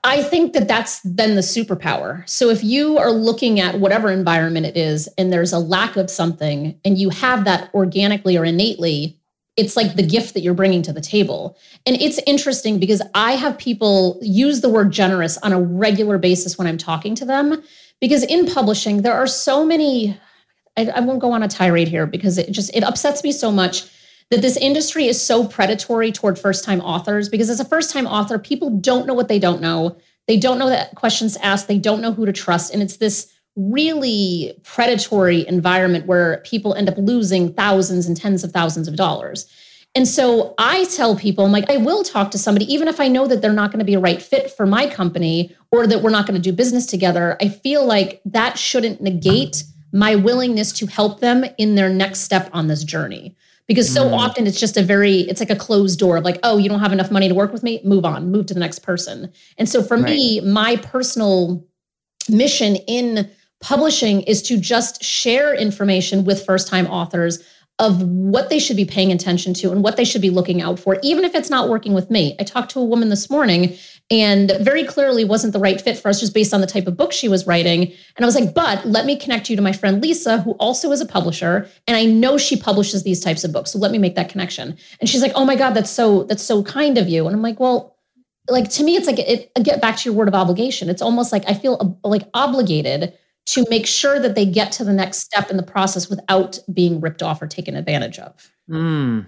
I 0.05 0.23
think 0.23 0.53
that 0.53 0.69
that's 0.69 1.00
then 1.00 1.35
the 1.35 1.41
superpower. 1.41 2.29
So 2.29 2.50
if 2.50 2.65
you 2.65 2.99
are 2.99 3.11
looking 3.11 3.61
at 3.61 3.79
whatever 3.81 4.11
environment 4.11 4.67
it 4.67 4.77
is 4.77 5.09
and 5.19 5.33
there's 5.33 5.53
a 5.53 5.59
lack 5.59 5.97
of 5.97 6.11
something 6.11 6.79
and 6.85 6.99
you 6.99 7.11
have 7.11 7.44
that 7.44 7.73
organically 7.75 8.37
or 8.37 8.44
innately, 8.44 9.19
it's 9.56 9.77
like 9.77 9.97
the 9.97 10.03
gift 10.03 10.35
that 10.35 10.41
you're 10.41 10.55
bringing 10.55 10.83
to 10.83 10.93
the 10.93 11.00
table. 11.00 11.56
And 11.87 11.97
it's 12.00 12.21
interesting 12.27 12.79
because 12.79 13.00
I 13.15 13.33
have 13.33 13.56
people 13.56 14.19
use 14.21 14.61
the 14.61 14.69
word 14.69 14.93
generous 14.93 15.38
on 15.38 15.53
a 15.53 15.61
regular 15.61 16.19
basis 16.19 16.59
when 16.59 16.67
I'm 16.67 16.79
talking 16.79 17.15
to 17.17 17.25
them. 17.25 17.62
Because 17.99 18.23
in 18.25 18.47
publishing, 18.47 19.00
there 19.00 19.15
are 19.15 19.27
so 19.27 19.65
many, 19.65 20.19
I, 20.77 20.87
I 20.87 21.00
won't 21.00 21.21
go 21.21 21.33
on 21.33 21.43
a 21.43 21.49
tirade 21.49 21.88
here 21.88 22.06
because 22.06 22.37
it 22.37 22.50
just, 22.53 22.75
it 22.77 22.83
upsets 22.83 23.25
me 23.25 23.33
so 23.33 23.50
much 23.50 23.88
that 24.31 24.43
this 24.43 24.56
industry 24.56 25.06
is 25.06 25.25
so 25.25 25.46
predatory 25.46 26.11
toward 26.11 26.38
first 26.38 26.64
time 26.64 26.81
authors 26.81 27.28
because 27.28 27.49
as 27.49 27.61
a 27.61 27.64
first 27.64 27.93
time 27.93 28.06
author, 28.06 28.38
people 28.38 28.70
don't 28.70 29.06
know 29.06 29.14
what 29.14 29.28
they 29.28 29.38
don't 29.38 29.61
know. 29.61 29.96
They 30.26 30.37
don't 30.37 30.58
know 30.58 30.69
that 30.69 30.94
questions 30.96 31.37
asked, 31.37 31.69
they 31.69 31.78
don't 31.78 32.00
know 32.00 32.12
who 32.12 32.26
to 32.26 32.32
trust. 32.32 32.73
And 32.73 32.82
it's 32.82 32.96
this 32.96 33.32
really 33.55 34.58
predatory 34.64 35.46
environment 35.46 36.06
where 36.06 36.38
people 36.44 36.75
end 36.75 36.88
up 36.88 36.99
losing 36.99 37.52
thousands 37.55 38.06
and 38.06 38.17
tens 38.17 38.44
of 38.44 38.52
thousands 38.52 38.88
of 38.88 38.96
dollars. 38.96 39.46
And 39.94 40.06
so 40.06 40.55
I 40.58 40.84
tell 40.87 41.17
people, 41.17 41.46
I'm 41.46 41.52
like, 41.52 41.70
I 41.70 41.78
will 41.78 42.02
talk 42.02 42.31
to 42.32 42.38
somebody, 42.38 42.70
even 42.70 42.87
if 42.87 43.00
I 43.00 43.08
know 43.08 43.26
that 43.28 43.40
they're 43.40 43.55
not 43.55 43.70
going 43.70 43.78
to 43.78 43.84
be 43.84 43.94
a 43.94 44.00
right 44.00 44.20
fit 44.20 44.50
for 44.50 44.67
my 44.67 44.87
company 44.87 45.56
or 45.73 45.87
that 45.87 46.02
we're 46.02 46.11
not 46.11 46.26
going 46.26 46.40
to 46.40 46.50
do 46.50 46.55
business 46.55 46.84
together. 46.84 47.38
I 47.40 47.49
feel 47.49 47.87
like 47.87 48.20
that 48.26 48.58
shouldn't 48.58 49.00
negate 49.00 49.64
my 49.93 50.17
willingness 50.17 50.73
to 50.73 50.87
help 50.87 51.20
them 51.20 51.46
in 51.56 51.76
their 51.76 51.88
next 51.88 52.20
step 52.20 52.50
on 52.52 52.67
this 52.67 52.84
journey 52.84 53.36
because 53.67 53.93
so 53.93 54.05
mm. 54.09 54.13
often 54.13 54.47
it's 54.47 54.61
just 54.61 54.77
a 54.77 54.83
very 54.83 55.21
it's 55.23 55.41
like 55.41 55.51
a 55.51 55.57
closed 55.57 55.99
door 55.99 56.17
of 56.17 56.25
like 56.25 56.39
oh 56.43 56.57
you 56.59 56.69
don't 56.69 56.81
have 56.81 56.93
enough 56.93 57.11
money 57.11 57.29
to 57.29 57.35
work 57.35 57.53
with 57.53 57.63
me 57.63 57.81
move 57.85 58.05
on 58.05 58.31
move 58.31 58.47
to 58.47 58.55
the 58.55 58.61
next 58.61 58.81
person 58.81 59.33
and 59.59 59.69
so 59.69 59.83
for 59.83 59.97
right. 59.97 60.05
me 60.05 60.41
my 60.41 60.77
personal 60.77 61.65
mission 62.29 62.77
in 62.87 63.31
publishing 63.61 64.23
is 64.23 64.43
to 64.43 64.59
just 64.59 65.03
share 65.03 65.55
information 65.55 66.25
with 66.25 66.45
first 66.45 66.69
time 66.69 66.87
authors 66.87 67.43
of 67.79 68.03
what 68.03 68.49
they 68.49 68.59
should 68.59 68.77
be 68.77 68.85
paying 68.87 69.13
attention 69.13 69.53
to 69.53 69.71
and 69.71 69.83
what 69.83 69.97
they 69.97 70.05
should 70.05 70.23
be 70.23 70.31
looking 70.31 70.62
out 70.62 70.79
for, 70.79 70.99
even 71.02 71.25
if 71.25 71.35
it's 71.35 71.50
not 71.50 71.69
working 71.69 71.93
with 71.93 72.11
me. 72.11 72.35
I 72.40 72.45
talked 72.45 72.71
to 72.73 72.81
a 72.81 72.85
woman 72.85 73.11
this 73.11 73.29
morning 73.29 73.76
and 74.11 74.53
very 74.61 74.85
clearly 74.85 75.25
wasn't 75.25 75.53
the 75.53 75.59
right 75.59 75.81
fit 75.81 75.99
for 75.99 76.09
us 76.09 76.21
just 76.21 76.33
based 76.33 76.55
on 76.55 76.61
the 76.61 76.67
type 76.67 76.87
of 76.87 76.97
book 76.97 77.13
she 77.13 77.29
was 77.29 77.47
writing. 77.47 77.83
And 77.83 78.25
I 78.25 78.25
was 78.25 78.37
like, 78.37 78.55
but 78.55 78.87
let 78.87 79.05
me 79.05 79.17
connect 79.17 79.51
you 79.51 79.57
to 79.57 79.63
my 79.63 79.73
friend 79.73 80.01
Lisa, 80.01 80.41
who 80.41 80.53
also 80.53 80.93
is 80.93 81.01
a 81.01 81.07
publisher. 81.07 81.69
And 81.89 81.97
I 81.97 82.05
know 82.05 82.39
she 82.39 82.57
publishes 82.57 83.03
these 83.03 83.21
types 83.21 83.43
of 83.43 83.53
books. 83.53 83.73
So 83.73 83.79
let 83.79 83.91
me 83.91 83.99
make 83.99 84.15
that 84.15 84.29
connection. 84.29 84.77
And 85.01 85.11
she's 85.11 85.23
like, 85.23 85.33
oh 85.35 85.45
my 85.45 85.57
God, 85.57 85.71
that's 85.71 85.91
so, 85.91 86.23
that's 86.25 86.43
so 86.43 86.63
kind 86.63 86.99
of 86.99 87.09
you. 87.09 87.27
And 87.27 87.35
I'm 87.35 87.43
like, 87.43 87.59
well, 87.59 87.97
like 88.49 88.71
to 88.71 88.85
me, 88.85 88.95
it's 88.95 89.09
like, 89.09 89.19
it, 89.19 89.51
get 89.65 89.83
back 89.83 89.97
to 89.97 90.09
your 90.09 90.15
word 90.15 90.29
of 90.29 90.35
obligation. 90.35 90.89
It's 90.89 91.03
almost 91.03 91.33
like 91.33 91.43
I 91.49 91.55
feel 91.55 91.99
like 92.05 92.23
obligated 92.33 93.13
to 93.47 93.65
make 93.71 93.87
sure 93.87 94.21
that 94.21 94.37
they 94.37 94.47
get 94.47 94.71
to 94.73 94.85
the 94.85 94.93
next 94.93 95.19
step 95.19 95.51
in 95.51 95.57
the 95.57 95.63
process 95.65 96.09
without 96.09 96.59
being 96.73 97.01
ripped 97.01 97.23
off 97.23 97.43
or 97.43 97.47
taken 97.49 97.77
advantage 97.77 98.21
of. 98.21 98.53
Mm. 98.71 99.27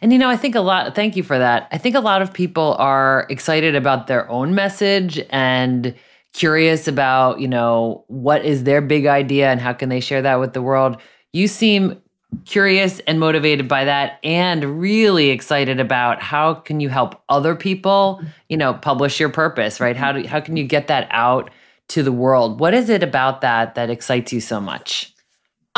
And 0.00 0.12
you 0.12 0.18
know, 0.18 0.28
I 0.28 0.36
think 0.36 0.54
a 0.54 0.60
lot, 0.60 0.94
thank 0.94 1.16
you 1.16 1.22
for 1.22 1.38
that. 1.38 1.68
I 1.72 1.78
think 1.78 1.96
a 1.96 2.00
lot 2.00 2.22
of 2.22 2.32
people 2.32 2.76
are 2.78 3.26
excited 3.28 3.74
about 3.74 4.06
their 4.06 4.28
own 4.30 4.54
message 4.54 5.20
and 5.30 5.94
curious 6.32 6.86
about, 6.86 7.40
you 7.40 7.48
know, 7.48 8.04
what 8.08 8.44
is 8.44 8.64
their 8.64 8.80
big 8.80 9.06
idea 9.06 9.50
and 9.50 9.60
how 9.60 9.72
can 9.72 9.88
they 9.88 10.00
share 10.00 10.22
that 10.22 10.36
with 10.36 10.52
the 10.52 10.62
world. 10.62 11.00
You 11.32 11.48
seem 11.48 12.00
curious 12.44 13.00
and 13.00 13.18
motivated 13.18 13.68
by 13.68 13.84
that 13.86 14.18
and 14.22 14.80
really 14.80 15.30
excited 15.30 15.80
about 15.80 16.22
how 16.22 16.54
can 16.54 16.78
you 16.78 16.90
help 16.90 17.20
other 17.28 17.54
people, 17.54 18.20
you 18.48 18.56
know, 18.56 18.74
publish 18.74 19.18
your 19.18 19.30
purpose, 19.30 19.80
right? 19.80 19.96
How 19.96 20.12
do 20.12 20.26
how 20.26 20.40
can 20.40 20.56
you 20.56 20.64
get 20.64 20.88
that 20.88 21.08
out 21.10 21.50
to 21.88 22.02
the 22.02 22.12
world. 22.12 22.60
What 22.60 22.74
is 22.74 22.88
it 22.88 23.02
about 23.02 23.40
that 23.40 23.74
that 23.74 23.90
excites 23.90 24.32
you 24.32 24.40
so 24.40 24.60
much? 24.60 25.12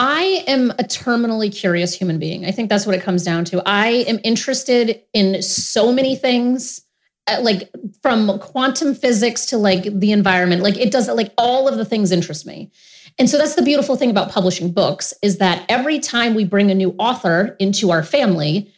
I 0.02 0.44
am 0.46 0.70
a 0.70 0.84
terminally 0.84 1.54
curious 1.54 1.92
human 1.92 2.18
being. 2.18 2.46
I 2.46 2.52
think 2.52 2.70
that's 2.70 2.86
what 2.86 2.94
it 2.94 3.02
comes 3.02 3.22
down 3.22 3.44
to. 3.46 3.62
I 3.66 3.88
am 4.08 4.18
interested 4.24 5.02
in 5.12 5.42
so 5.42 5.92
many 5.92 6.16
things 6.16 6.80
uh, 7.26 7.38
like 7.42 7.70
from 8.02 8.38
quantum 8.38 8.94
physics 8.94 9.44
to 9.44 9.58
like 9.58 9.82
the 10.00 10.10
environment 10.10 10.62
like 10.62 10.78
it 10.78 10.90
does 10.90 11.06
like 11.08 11.30
all 11.36 11.68
of 11.68 11.76
the 11.76 11.84
things 11.84 12.12
interest 12.12 12.46
me 12.46 12.70
and 13.18 13.28
so 13.28 13.36
that's 13.36 13.56
the 13.56 13.62
beautiful 13.62 13.94
thing 13.94 14.10
about 14.10 14.30
publishing 14.30 14.72
books 14.72 15.12
is 15.22 15.36
that 15.36 15.66
every 15.68 15.98
time 15.98 16.34
we 16.34 16.46
bring 16.46 16.70
a 16.70 16.74
new 16.74 16.94
author 16.98 17.56
into 17.60 17.90
our 17.90 18.02
family 18.02 18.72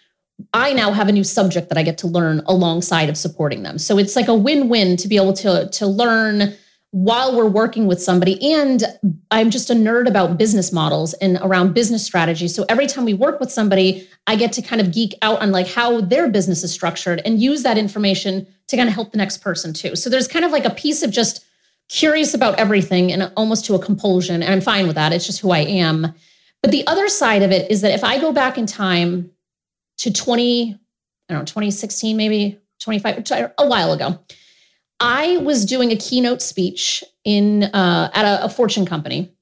i 0.53 0.73
now 0.73 0.91
have 0.91 1.09
a 1.09 1.13
new 1.13 1.23
subject 1.23 1.69
that 1.69 1.79
i 1.79 1.85
get 1.85 1.99
to 1.99 2.09
learn 2.09 2.43
alongside 2.47 3.09
of 3.09 3.17
supporting 3.17 3.63
them 3.63 3.79
so 3.79 3.97
it's 3.97 4.17
like 4.17 4.27
a 4.27 4.35
win-win 4.35 4.97
to 4.97 5.07
be 5.07 5.17
able 5.17 5.33
to 5.33 5.69
to 5.71 5.87
learn 5.87 6.53
while 6.93 7.35
we're 7.35 7.49
working 7.49 7.87
with 7.87 8.03
somebody. 8.03 8.53
And 8.53 8.85
I'm 9.31 9.51
just 9.51 9.71
a 9.71 9.75
nerd 9.75 10.07
about 10.07 10.37
business 10.37 10.73
models 10.73 11.15
and 11.15 11.39
around 11.41 11.73
business 11.73 12.05
strategy. 12.05 12.49
So 12.49 12.67
every 12.69 12.87
time 12.87 13.07
we 13.07 13.15
work 13.15 13.41
with 13.41 13.51
somebody, 13.51 14.07
I 14.27 14.37
get 14.37 14.53
to 14.53 14.63
kind 14.63 14.79
of 14.79 14.93
geek 14.93 15.15
out 15.23 15.41
on 15.41 15.53
like 15.53 15.67
how 15.67 16.03
their 16.03 16.29
business 16.29 16.63
is 16.63 16.71
structured 16.71 17.23
and 17.25 17.41
use 17.41 17.63
that 17.63 17.79
information 17.79 18.47
to 18.69 18.77
kind 18.77 18.91
of 18.91 18.95
help 18.95 19.11
the 19.11 19.17
next 19.17 19.39
person 19.39 19.73
too. 19.73 19.97
So 19.97 20.11
there's 20.11 20.29
kind 20.29 20.45
of 20.45 20.53
like 20.53 20.67
a 20.67 20.71
piece 20.71 21.03
of 21.03 21.11
just 21.11 21.47
curious 21.89 22.35
about 22.35 22.59
everything 22.59 23.11
and 23.11 23.33
almost 23.39 23.65
to 23.67 23.75
a 23.75 23.79
compulsion. 23.79 24.43
And 24.43 24.53
I'm 24.53 24.61
fine 24.61 24.87
with 24.87 24.97
that. 24.97 25.15
It's 25.15 25.27
just 25.27 25.41
who 25.41 25.51
I 25.51 25.61
am. 25.61 26.15
But 26.61 26.73
the 26.73 26.87
other 26.87 27.09
side 27.09 27.43
of 27.43 27.51
it 27.51 27.71
is 27.71 27.81
that 27.81 27.93
if 27.93 28.05
I 28.05 28.21
go 28.21 28.35
back 28.35 28.59
in 28.59 28.67
time 28.67 29.31
to 29.99 30.13
20, 30.13 30.79
I 31.29 31.33
don't 31.33 31.41
know, 31.41 31.45
2016, 31.47 32.19
maybe 32.19 32.61
25, 32.81 33.31
a 33.59 33.67
while 33.67 33.93
ago, 33.93 34.19
I 35.03 35.39
was 35.39 35.67
doing 35.67 35.91
a 35.91 35.97
keynote 35.97 36.41
speech 36.41 37.03
in 37.25 37.65
uh, 37.65 38.11
at 38.15 38.25
a, 38.25 38.45
a 38.45 38.49
fortune 38.49 38.87
company. 38.87 39.33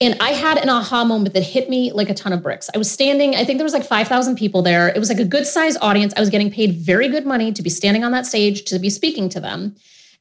And 0.00 0.16
I 0.20 0.30
had 0.30 0.58
an 0.58 0.68
aha 0.68 1.04
moment 1.04 1.34
that 1.34 1.44
hit 1.44 1.70
me 1.70 1.92
like 1.92 2.10
a 2.10 2.14
ton 2.14 2.32
of 2.32 2.42
bricks. 2.42 2.68
I 2.74 2.78
was 2.78 2.90
standing, 2.90 3.36
I 3.36 3.44
think 3.44 3.58
there 3.58 3.64
was 3.64 3.72
like 3.72 3.86
5,000 3.86 4.36
people 4.36 4.60
there. 4.60 4.88
It 4.88 4.98
was 4.98 5.08
like 5.08 5.20
a 5.20 5.24
good 5.24 5.46
sized 5.46 5.78
audience. 5.80 6.12
I 6.16 6.20
was 6.20 6.30
getting 6.30 6.50
paid 6.50 6.74
very 6.74 7.08
good 7.08 7.24
money 7.24 7.52
to 7.52 7.62
be 7.62 7.70
standing 7.70 8.02
on 8.02 8.10
that 8.10 8.26
stage, 8.26 8.64
to 8.64 8.78
be 8.80 8.90
speaking 8.90 9.28
to 9.30 9.40
them. 9.40 9.76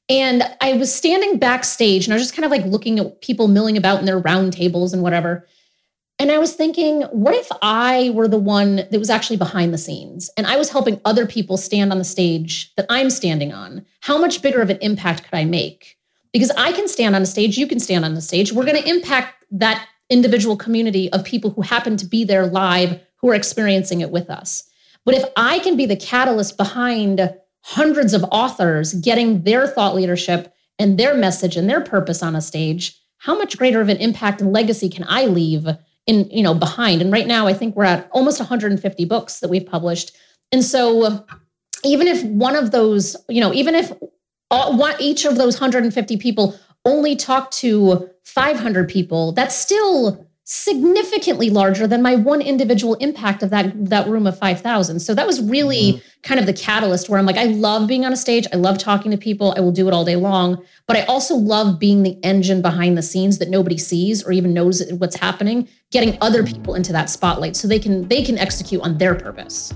And 0.10 0.44
I 0.62 0.74
was 0.74 0.94
standing 0.94 1.40
backstage 1.40 2.06
and 2.06 2.14
I 2.14 2.18
was 2.18 2.24
just 2.24 2.36
kind 2.36 2.46
of 2.46 2.52
like 2.52 2.66
looking 2.66 3.00
at 3.00 3.22
people 3.22 3.48
milling 3.48 3.78
about 3.78 4.00
in 4.00 4.06
their 4.06 4.20
round 4.20 4.54
tables 4.54 4.94
and 4.94 5.02
whatever. 5.02 5.48
And 6.20 6.32
I 6.32 6.38
was 6.38 6.54
thinking, 6.54 7.02
what 7.12 7.34
if 7.34 7.50
I 7.62 8.12
were 8.12 8.28
the 8.28 8.38
one 8.38 8.76
that 8.76 9.00
was 9.00 9.10
actually 9.10 9.38
behind 9.38 9.74
the 9.74 9.80
scenes 9.80 10.30
and 10.38 10.46
I 10.46 10.58
was 10.58 10.70
helping 10.70 11.02
other 11.06 11.26
people 11.26 11.58
stand 11.58 11.92
on 11.92 11.98
the 11.98 12.04
stage 12.04 12.74
that 12.76 12.86
I'm 12.90 13.10
standing 13.10 13.52
on? 13.52 13.86
How 14.02 14.18
much 14.18 14.42
bigger 14.42 14.62
of 14.62 14.70
an 14.70 14.78
impact 14.82 15.24
could 15.24 15.34
I 15.34 15.46
make? 15.46 15.98
Because 16.32 16.52
I 16.52 16.72
can 16.72 16.88
stand 16.88 17.16
on 17.16 17.24
a 17.24 17.28
stage, 17.28 17.58
you 17.58 17.68
can 17.68 17.80
stand 17.80 18.06
on 18.06 18.14
the 18.14 18.22
stage. 18.22 18.54
We're 18.54 18.66
going 18.66 18.82
to 18.82 18.90
impact 18.90 19.44
that 19.52 19.88
individual 20.10 20.56
community 20.56 21.12
of 21.12 21.24
people 21.24 21.50
who 21.52 21.62
happen 21.62 21.98
to 21.98 22.06
be 22.06 22.24
there 22.24 22.46
live, 22.46 23.00
who 23.18 23.30
are 23.30 23.36
experiencing 23.36 24.02
it 24.02 24.12
with 24.12 24.30
us. 24.30 24.64
But 25.06 25.16
if 25.16 25.24
I 25.36 25.60
can 25.60 25.76
be 25.76 25.86
the 25.86 25.96
catalyst 25.96 26.58
behind 26.58 27.34
hundreds 27.62 28.14
of 28.14 28.24
authors 28.32 28.94
getting 28.94 29.44
their 29.44 29.68
thought 29.68 29.96
leadership 29.96 30.54
and 30.78 30.98
their 30.98 31.16
message 31.16 31.56
and 31.56 31.70
their 31.70 31.82
purpose 31.82 32.22
on 32.22 32.36
a 32.36 32.42
stage, 32.42 33.00
how 33.18 33.38
much 33.38 33.58
greater 33.58 33.82
of 33.82 33.90
an 33.90 33.98
impact 33.98 34.42
and 34.42 34.52
legacy 34.52 34.90
can 34.90 35.06
I 35.08 35.26
leave 35.26 35.68
in 36.08 36.30
you 36.30 36.44
know 36.44 36.54
behind. 36.54 37.02
And 37.02 37.12
right 37.12 37.28
now 37.28 37.48
i 37.48 37.54
think 37.54 37.76
we're 37.76 37.86
at 37.86 38.10
almost 38.12 38.40
150 38.40 39.06
books 39.06 39.40
that 39.40 39.50
we've 39.50 39.66
published. 39.66 40.16
And 40.52 40.64
so 40.64 41.26
even 41.84 42.08
if 42.08 42.24
one 42.24 42.56
of 42.56 42.72
those 42.72 43.16
you 43.30 43.42
know 43.42 43.54
even 43.54 43.76
if 43.76 43.92
all, 44.52 44.92
each 45.00 45.26
of 45.26 45.38
those 45.38 45.56
150 45.56 46.18
people 46.18 46.56
only 46.86 47.16
talk 47.16 47.50
to 47.52 48.10
500 48.26 48.88
people 48.90 49.32
that's 49.32 49.56
still 49.56 50.28
significantly 50.56 51.50
larger 51.50 51.88
than 51.88 52.00
my 52.00 52.14
one 52.16 52.40
individual 52.40 52.94
impact 52.96 53.42
of 53.42 53.50
that 53.50 53.74
that 53.90 54.08
room 54.08 54.28
of 54.28 54.38
5000 54.38 55.00
so 55.00 55.16
that 55.16 55.26
was 55.26 55.42
really 55.42 55.94
mm-hmm. 55.94 56.22
kind 56.22 56.40
of 56.40 56.46
the 56.46 56.54
catalyst 56.54 57.10
where 57.10 57.18
i'm 57.18 57.26
like 57.26 57.38
i 57.38 57.46
love 57.46 57.88
being 57.88 58.06
on 58.06 58.14
a 58.14 58.16
stage. 58.16 58.46
I 58.54 58.58
love 58.58 58.78
talking 58.78 59.10
to 59.10 59.18
people. 59.18 59.56
I 59.58 59.62
will 59.62 59.72
do 59.72 59.88
it 59.88 59.96
all 59.96 60.06
day 60.06 60.16
long. 60.16 60.64
But 60.86 60.98
i 60.98 61.02
also 61.06 61.34
love 61.34 61.80
being 61.80 62.04
the 62.04 62.20
engine 62.22 62.62
behind 62.62 63.00
the 63.00 63.02
scenes 63.02 63.40
that 63.40 63.50
nobody 63.50 63.80
sees 63.80 64.24
or 64.24 64.32
even 64.32 64.54
knows 64.54 64.84
what's 65.00 65.16
happening 65.16 65.68
getting 65.90 66.20
other 66.22 66.44
people 66.44 66.76
into 66.76 66.94
that 66.94 67.10
spotlight 67.10 67.56
so 67.56 67.68
they 67.68 67.80
can 67.80 68.08
they 68.08 68.22
can 68.22 68.38
execute 68.38 68.84
on 68.84 69.00
their 69.00 69.16
purpose. 69.16 69.74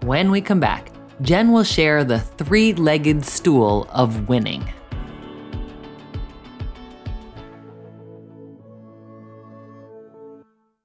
When 0.00 0.30
we 0.30 0.40
come 0.40 0.60
back 0.60 0.91
Jenn 1.22 1.52
will 1.52 1.62
share 1.62 2.02
the 2.02 2.18
three 2.18 2.74
legged 2.74 3.24
stool 3.24 3.86
of 3.90 4.28
winning. 4.28 4.64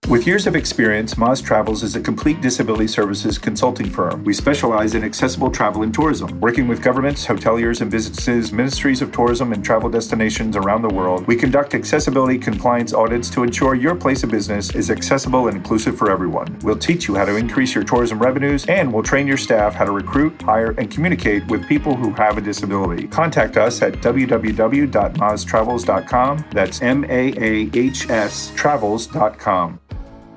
With 0.07 0.25
years 0.25 0.47
of 0.47 0.55
experience, 0.55 1.15
Maahs 1.15 1.43
Travels 1.43 1.83
is 1.83 1.97
a 1.97 1.99
complete 1.99 2.39
disability 2.39 2.87
services 2.87 3.37
consulting 3.37 3.89
firm. 3.89 4.23
We 4.23 4.33
specialize 4.33 4.95
in 4.95 5.03
accessible 5.03 5.51
travel 5.51 5.83
and 5.83 5.93
tourism, 5.93 6.39
working 6.39 6.69
with 6.69 6.81
governments, 6.81 7.25
hoteliers 7.25 7.81
and 7.81 7.91
businesses, 7.91 8.53
ministries 8.53 9.01
of 9.01 9.11
tourism, 9.11 9.51
and 9.51 9.65
travel 9.65 9.89
destinations 9.89 10.55
around 10.55 10.83
the 10.83 10.87
world. 10.87 11.27
We 11.27 11.35
conduct 11.35 11.75
accessibility 11.75 12.37
compliance 12.37 12.93
audits 12.93 13.29
to 13.31 13.43
ensure 13.43 13.75
your 13.75 13.95
place 13.95 14.23
of 14.23 14.31
business 14.31 14.73
is 14.73 14.89
accessible 14.89 15.49
and 15.49 15.57
inclusive 15.57 15.97
for 15.97 16.09
everyone. 16.09 16.57
We'll 16.63 16.79
teach 16.79 17.09
you 17.09 17.15
how 17.15 17.25
to 17.25 17.35
increase 17.35 17.75
your 17.75 17.83
tourism 17.83 18.17
revenues, 18.17 18.65
and 18.67 18.93
we'll 18.93 19.03
train 19.03 19.27
your 19.27 19.35
staff 19.35 19.73
how 19.73 19.83
to 19.83 19.91
recruit, 19.91 20.41
hire, 20.41 20.71
and 20.77 20.89
communicate 20.89 21.45
with 21.47 21.67
people 21.67 21.97
who 21.97 22.13
have 22.13 22.37
a 22.37 22.41
disability. 22.41 23.09
Contact 23.09 23.57
us 23.57 23.81
at 23.81 23.91
www.maahstravels.com. 23.95 26.45
That's 26.53 26.81
M 26.81 27.03
A 27.03 27.33
A 27.37 27.69
H 27.73 28.09
S 28.09 28.53
travels.com. 28.55 29.81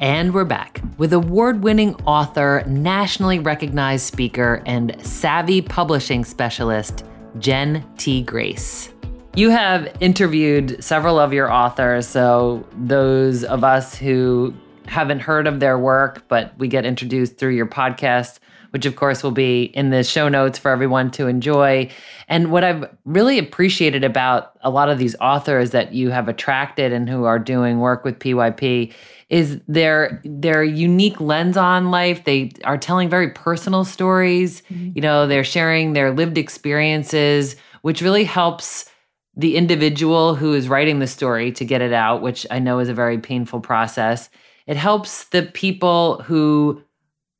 And 0.01 0.33
we're 0.33 0.47
back 0.47 0.81
with 0.97 1.13
award 1.13 1.63
winning 1.63 1.95
author, 2.07 2.65
nationally 2.67 3.39
recognized 3.39 4.07
speaker, 4.07 4.63
and 4.65 4.97
savvy 5.05 5.61
publishing 5.61 6.25
specialist, 6.25 7.05
Jenn 7.39 7.85
T. 7.99 8.23
Grace. 8.23 8.95
You 9.35 9.51
have 9.51 9.95
interviewed 10.01 10.83
several 10.83 11.19
of 11.19 11.35
your 11.35 11.53
authors, 11.53 12.07
so 12.09 12.67
those 12.79 13.45
of 13.45 13.63
us 13.63 13.95
who 13.95 14.55
haven't 14.87 15.21
heard 15.21 15.47
of 15.47 15.61
their 15.61 15.79
work, 15.79 16.27
but 16.29 16.57
we 16.57 16.67
get 16.67 16.87
introduced 16.87 17.37
through 17.37 17.55
your 17.55 17.67
podcast, 17.67 18.39
which 18.71 18.87
of 18.87 18.97
course 18.97 19.23
will 19.23 19.31
be 19.33 19.65
in 19.65 19.91
the 19.91 20.03
show 20.03 20.31
notes 20.31 20.59
for 20.59 20.71
everyone 20.71 21.11
to 21.11 21.27
enjoy. 21.27 21.91
And 22.27 22.51
what 22.51 22.65
I've 22.65 22.89
really 23.05 23.39
appreciated 23.39 24.03
about 24.03 24.53
a 24.63 24.71
lot 24.71 24.89
of 24.89 24.97
these 24.97 25.15
authors 25.21 25.73
that 25.73 25.93
you 25.93 26.09
have 26.11 26.27
attracted 26.27 26.91
and 26.91 27.07
who 27.07 27.25
are 27.25 27.39
doing 27.39 27.81
work 27.81 28.03
with 28.03 28.19
PYP 28.19 28.95
is 29.31 29.61
their 29.69 30.21
their 30.25 30.63
unique 30.65 31.21
lens 31.21 31.57
on 31.57 31.91
life. 31.91 32.25
They 32.25 32.51
are 32.65 32.77
telling 32.77 33.09
very 33.09 33.31
personal 33.31 33.85
stories. 33.85 34.63
Mm-hmm. 34.63 34.91
You 34.97 35.03
know, 35.03 35.27
they're 35.27 35.45
sharing 35.45 35.93
their 35.93 36.13
lived 36.13 36.37
experiences, 36.37 37.57
which 37.83 38.03
really 38.03 38.25
helps 38.25 38.91
the 39.37 39.57
individual 39.57 40.35
who 40.35 40.53
is 40.53 40.69
writing 40.69 40.99
the 40.99 41.07
story 41.07 41.53
to 41.53 41.65
get 41.65 41.81
it 41.81 41.93
out, 41.93 42.21
which 42.21 42.45
I 42.51 42.59
know 42.59 42.81
is 42.81 42.89
a 42.89 42.95
very 42.95 43.19
painful 43.19 43.61
process. 43.61 44.29
It 44.67 44.77
helps 44.77 45.25
the 45.27 45.43
people 45.43 46.21
who 46.23 46.83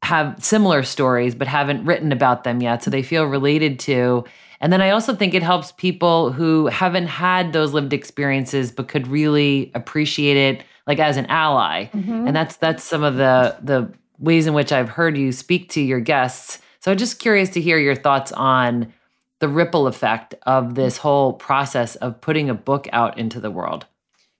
have 0.03 0.43
similar 0.43 0.83
stories 0.83 1.35
but 1.35 1.49
haven't 1.49 1.85
written 1.85 2.13
about 2.13 2.45
them 2.45 2.63
yet, 2.63 2.83
so 2.85 2.91
they 2.91 3.03
feel 3.03 3.25
related 3.25 3.81
to. 3.81 4.25
And 4.61 4.73
then 4.73 4.81
I 4.81 4.91
also 4.91 5.15
think 5.15 5.35
it 5.35 5.43
helps 5.43 5.73
people 5.73 6.33
who 6.33 6.67
haven't 6.69 7.07
had 7.09 7.53
those 7.53 7.73
lived 7.73 7.93
experiences 7.93 8.71
but 8.71 8.89
could 8.89 9.09
really 9.09 9.73
appreciate 9.75 10.37
it 10.37 10.65
like 10.91 10.99
as 10.99 11.17
an 11.17 11.27
ally. 11.27 11.85
Mm-hmm. 11.85 12.27
And 12.27 12.35
that's 12.35 12.57
that's 12.57 12.83
some 12.83 13.05
of 13.05 13.15
the 13.15 13.57
the 13.63 13.93
ways 14.19 14.49
in 14.49 14.55
which 14.55 14.73
I've 14.73 14.89
heard 14.89 15.17
you 15.17 15.31
speak 15.31 15.69
to 15.71 15.81
your 15.81 16.01
guests. 16.01 16.59
So 16.81 16.91
I'm 16.91 16.99
just 16.99 17.21
curious 17.21 17.49
to 17.51 17.61
hear 17.61 17.79
your 17.79 17.95
thoughts 17.95 18.33
on 18.33 18.93
the 19.39 19.49
ripple 19.49 19.87
effect 19.87 20.35
of 20.43 20.75
this 20.75 20.97
whole 20.97 21.35
process 21.35 21.95
of 21.97 22.21
putting 22.21 22.51
a 22.51 22.55
book 22.55 22.89
out 22.93 23.19
into 23.19 23.39
the 23.39 23.53
world. 23.53 23.87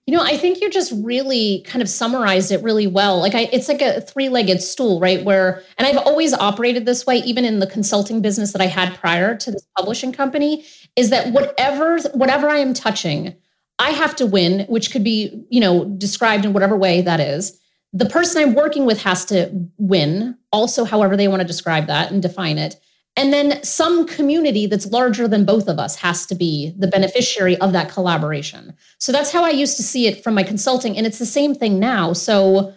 You 0.07 0.17
know, 0.17 0.25
I 0.25 0.37
think 0.37 0.61
you 0.61 0.69
just 0.71 0.93
really 1.05 1.63
kind 1.69 1.83
of 1.83 1.89
summarized 1.89 2.51
it 2.51 2.61
really 2.65 2.89
well. 2.89 3.21
Like 3.21 3.37
I 3.37 3.49
it's 3.53 3.69
like 3.69 3.81
a 3.81 4.01
three-legged 4.01 4.61
stool, 4.61 4.99
right? 4.99 5.25
Where 5.25 5.63
and 5.79 5.87
I've 5.87 5.99
always 5.99 6.35
operated 6.35 6.85
this 6.85 7.07
way 7.07 7.19
even 7.19 7.45
in 7.45 7.61
the 7.61 7.69
consulting 7.69 8.21
business 8.21 8.53
that 8.55 8.61
I 8.61 8.67
had 8.67 8.93
prior 8.97 9.37
to 9.37 9.53
this 9.53 9.65
publishing 9.79 10.13
company 10.13 10.65
is 10.97 11.11
that 11.11 11.33
whatever 11.33 12.01
whatever 12.15 12.49
I 12.49 12.57
am 12.57 12.75
touching, 12.75 13.37
I 13.81 13.91
have 13.91 14.15
to 14.17 14.27
win, 14.27 14.67
which 14.69 14.93
could 14.93 15.03
be, 15.03 15.45
you 15.49 15.59
know, 15.59 15.87
described 15.87 16.45
in 16.45 16.53
whatever 16.53 16.77
way 16.77 17.01
that 17.01 17.19
is. 17.19 17.59
The 17.93 18.07
person 18.07 18.43
I'm 18.43 18.55
working 18.55 18.85
with 18.85 19.03
has 19.03 19.25
to 19.27 19.51
win, 19.79 20.37
also, 20.53 20.85
however 20.85 21.17
they 21.17 21.29
want 21.29 21.41
to 21.41 21.47
describe 21.47 21.87
that 21.87 22.13
and 22.13 22.23
define 22.23 22.59
it. 22.59 22.77
And 23.17 23.33
then 23.33 23.63
some 23.65 24.07
community 24.07 24.67
that's 24.67 24.87
larger 24.87 25.27
than 25.27 25.45
both 25.45 25.67
of 25.67 25.79
us 25.79 25.97
has 25.97 26.27
to 26.27 26.35
be 26.35 26.73
the 26.79 26.87
beneficiary 26.87 27.57
of 27.57 27.73
that 27.73 27.89
collaboration. 27.89 28.77
So 28.99 29.13
that's 29.13 29.33
how 29.33 29.45
I 29.45 29.51
used 29.51 29.77
to 29.79 29.83
see 29.83 30.07
it 30.07 30.23
from 30.23 30.35
my 30.35 30.43
consulting. 30.43 30.97
And 30.97 31.07
it's 31.07 31.19
the 31.19 31.27
same 31.27 31.55
thing 31.55 31.81
now. 31.81 32.13
So 32.13 32.73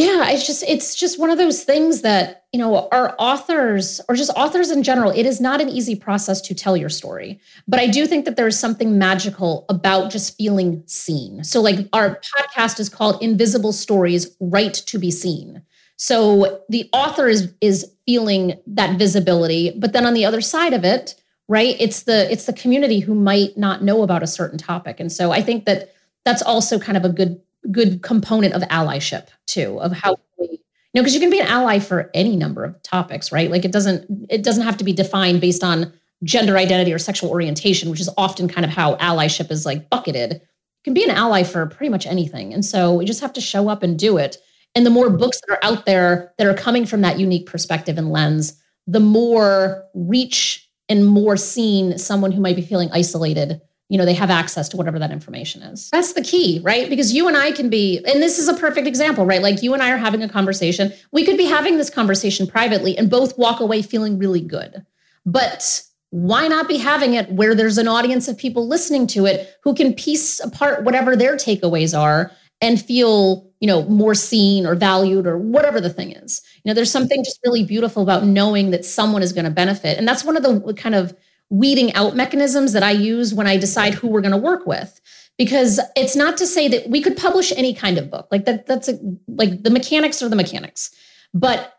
yeah 0.00 0.30
it's 0.30 0.46
just 0.46 0.62
it's 0.66 0.94
just 0.94 1.18
one 1.18 1.30
of 1.30 1.36
those 1.36 1.62
things 1.62 2.00
that 2.00 2.44
you 2.52 2.58
know 2.58 2.88
our 2.90 3.14
authors 3.18 4.00
or 4.08 4.14
just 4.14 4.30
authors 4.34 4.70
in 4.70 4.82
general 4.82 5.10
it 5.10 5.26
is 5.26 5.40
not 5.40 5.60
an 5.60 5.68
easy 5.68 5.94
process 5.94 6.40
to 6.40 6.54
tell 6.54 6.76
your 6.76 6.88
story. 6.88 7.38
But 7.68 7.80
i 7.80 7.86
do 7.86 8.06
think 8.06 8.24
that 8.24 8.36
there's 8.36 8.58
something 8.58 8.98
magical 8.98 9.66
about 9.68 10.10
just 10.10 10.36
feeling 10.36 10.82
seen. 10.86 11.44
So 11.44 11.60
like 11.60 11.88
our 11.92 12.20
podcast 12.34 12.80
is 12.80 12.88
called 12.88 13.22
invisible 13.22 13.72
stories 13.72 14.34
right 14.40 14.74
to 14.74 14.98
be 14.98 15.10
seen. 15.10 15.62
So 15.96 16.62
the 16.70 16.88
author 16.92 17.28
is 17.28 17.52
is 17.60 17.86
feeling 18.06 18.58
that 18.66 18.98
visibility 18.98 19.72
but 19.76 19.92
then 19.92 20.06
on 20.06 20.14
the 20.14 20.24
other 20.24 20.40
side 20.40 20.72
of 20.72 20.84
it 20.84 21.14
right 21.48 21.76
it's 21.78 22.04
the 22.04 22.30
it's 22.32 22.46
the 22.46 22.52
community 22.54 23.00
who 23.00 23.14
might 23.14 23.56
not 23.56 23.84
know 23.84 24.02
about 24.02 24.22
a 24.22 24.26
certain 24.26 24.58
topic. 24.58 24.98
And 24.98 25.12
so 25.12 25.30
i 25.30 25.42
think 25.42 25.66
that 25.66 25.94
that's 26.24 26.42
also 26.42 26.78
kind 26.78 26.96
of 26.96 27.04
a 27.04 27.08
good 27.08 27.40
good 27.70 28.02
component 28.02 28.54
of 28.54 28.62
allyship 28.62 29.28
too 29.46 29.80
of 29.80 29.92
how 29.92 30.16
You 30.38 30.58
know, 30.94 31.02
because 31.02 31.14
you 31.14 31.20
can 31.20 31.30
be 31.30 31.40
an 31.40 31.46
ally 31.46 31.78
for 31.78 32.10
any 32.14 32.34
number 32.34 32.64
of 32.64 32.82
topics, 32.82 33.30
right? 33.30 33.50
Like 33.50 33.64
it 33.64 33.72
doesn't 33.72 34.26
it 34.28 34.42
doesn't 34.42 34.64
have 34.64 34.76
to 34.78 34.84
be 34.84 34.92
defined 34.92 35.40
based 35.40 35.62
on 35.62 35.92
gender 36.24 36.56
identity 36.56 36.92
or 36.92 36.98
sexual 36.98 37.30
orientation, 37.30 37.90
which 37.90 38.00
is 38.00 38.10
often 38.16 38.48
kind 38.48 38.64
of 38.64 38.70
how 38.70 38.96
allyship 38.96 39.50
is 39.50 39.64
like 39.64 39.88
bucketed. 39.88 40.32
You 40.32 40.84
can 40.84 40.94
be 40.94 41.04
an 41.04 41.10
ally 41.10 41.44
for 41.44 41.66
pretty 41.66 41.90
much 41.90 42.06
anything. 42.06 42.52
And 42.52 42.64
so 42.64 42.94
we 42.94 43.04
just 43.04 43.20
have 43.20 43.32
to 43.34 43.40
show 43.40 43.68
up 43.68 43.82
and 43.82 43.98
do 43.98 44.16
it. 44.16 44.38
And 44.74 44.84
the 44.84 44.90
more 44.90 45.10
books 45.10 45.40
that 45.40 45.54
are 45.54 45.64
out 45.64 45.86
there 45.86 46.32
that 46.38 46.46
are 46.46 46.54
coming 46.54 46.86
from 46.86 47.02
that 47.02 47.18
unique 47.18 47.46
perspective 47.46 47.98
and 47.98 48.10
lens, 48.10 48.60
the 48.86 49.00
more 49.00 49.84
reach 49.94 50.68
and 50.88 51.06
more 51.06 51.36
seen 51.36 51.98
someone 51.98 52.32
who 52.32 52.40
might 52.40 52.56
be 52.56 52.62
feeling 52.62 52.90
isolated 52.92 53.60
you 53.90 53.98
know 53.98 54.04
they 54.04 54.14
have 54.14 54.30
access 54.30 54.68
to 54.68 54.76
whatever 54.76 54.98
that 54.98 55.10
information 55.10 55.62
is. 55.62 55.90
That's 55.90 56.14
the 56.14 56.22
key 56.22 56.60
right? 56.62 56.88
Because 56.88 57.12
you 57.12 57.28
and 57.28 57.36
i 57.36 57.52
can 57.52 57.68
be 57.68 57.98
and 58.06 58.22
this 58.22 58.38
is 58.38 58.48
a 58.48 58.54
perfect 58.54 58.86
example 58.86 59.26
right? 59.26 59.42
Like 59.42 59.62
you 59.62 59.74
and 59.74 59.82
i 59.82 59.90
are 59.90 59.98
having 59.98 60.22
a 60.22 60.28
conversation. 60.28 60.92
We 61.12 61.26
could 61.26 61.36
be 61.36 61.44
having 61.44 61.76
this 61.76 61.90
conversation 61.90 62.46
privately 62.46 62.96
and 62.96 63.10
both 63.10 63.36
walk 63.36 63.60
away 63.60 63.82
feeling 63.82 64.16
really 64.16 64.40
good. 64.40 64.86
But 65.26 65.82
why 66.10 66.48
not 66.48 66.68
be 66.68 66.76
having 66.76 67.14
it 67.14 67.30
where 67.32 67.54
there's 67.54 67.78
an 67.78 67.88
audience 67.88 68.28
of 68.28 68.38
people 68.38 68.66
listening 68.66 69.06
to 69.08 69.26
it 69.26 69.56
who 69.62 69.74
can 69.74 69.92
piece 69.92 70.40
apart 70.40 70.84
whatever 70.84 71.14
their 71.14 71.36
takeaways 71.36 71.98
are 71.98 72.32
and 72.60 72.80
feel 72.80 73.50
you 73.60 73.66
know 73.66 73.84
more 73.88 74.14
seen 74.14 74.66
or 74.66 74.74
valued 74.76 75.26
or 75.26 75.36
whatever 75.36 75.80
the 75.80 75.90
thing 75.90 76.12
is? 76.12 76.42
You 76.62 76.70
know 76.70 76.74
there's 76.74 76.92
something 76.92 77.24
just 77.24 77.40
really 77.44 77.64
beautiful 77.64 78.04
about 78.04 78.24
knowing 78.24 78.70
that 78.70 78.84
someone 78.84 79.22
is 79.22 79.32
going 79.32 79.46
to 79.46 79.50
benefit. 79.50 79.98
And 79.98 80.06
that's 80.06 80.24
one 80.24 80.36
of 80.36 80.44
the 80.44 80.74
kind 80.74 80.94
of 80.94 81.12
weeding 81.50 81.92
out 81.94 82.16
mechanisms 82.16 82.72
that 82.72 82.82
I 82.82 82.92
use 82.92 83.34
when 83.34 83.46
I 83.46 83.58
decide 83.58 83.94
who 83.94 84.08
we're 84.08 84.22
going 84.22 84.32
to 84.32 84.38
work 84.38 84.66
with. 84.66 85.00
Because 85.36 85.80
it's 85.96 86.14
not 86.14 86.36
to 86.36 86.46
say 86.46 86.68
that 86.68 86.90
we 86.90 87.00
could 87.00 87.16
publish 87.16 87.50
any 87.52 87.72
kind 87.74 87.96
of 87.96 88.10
book. 88.10 88.28
Like 88.30 88.44
that, 88.44 88.66
that's 88.66 88.88
a, 88.88 88.98
like 89.26 89.62
the 89.62 89.70
mechanics 89.70 90.22
are 90.22 90.28
the 90.28 90.36
mechanics. 90.36 90.94
But 91.32 91.74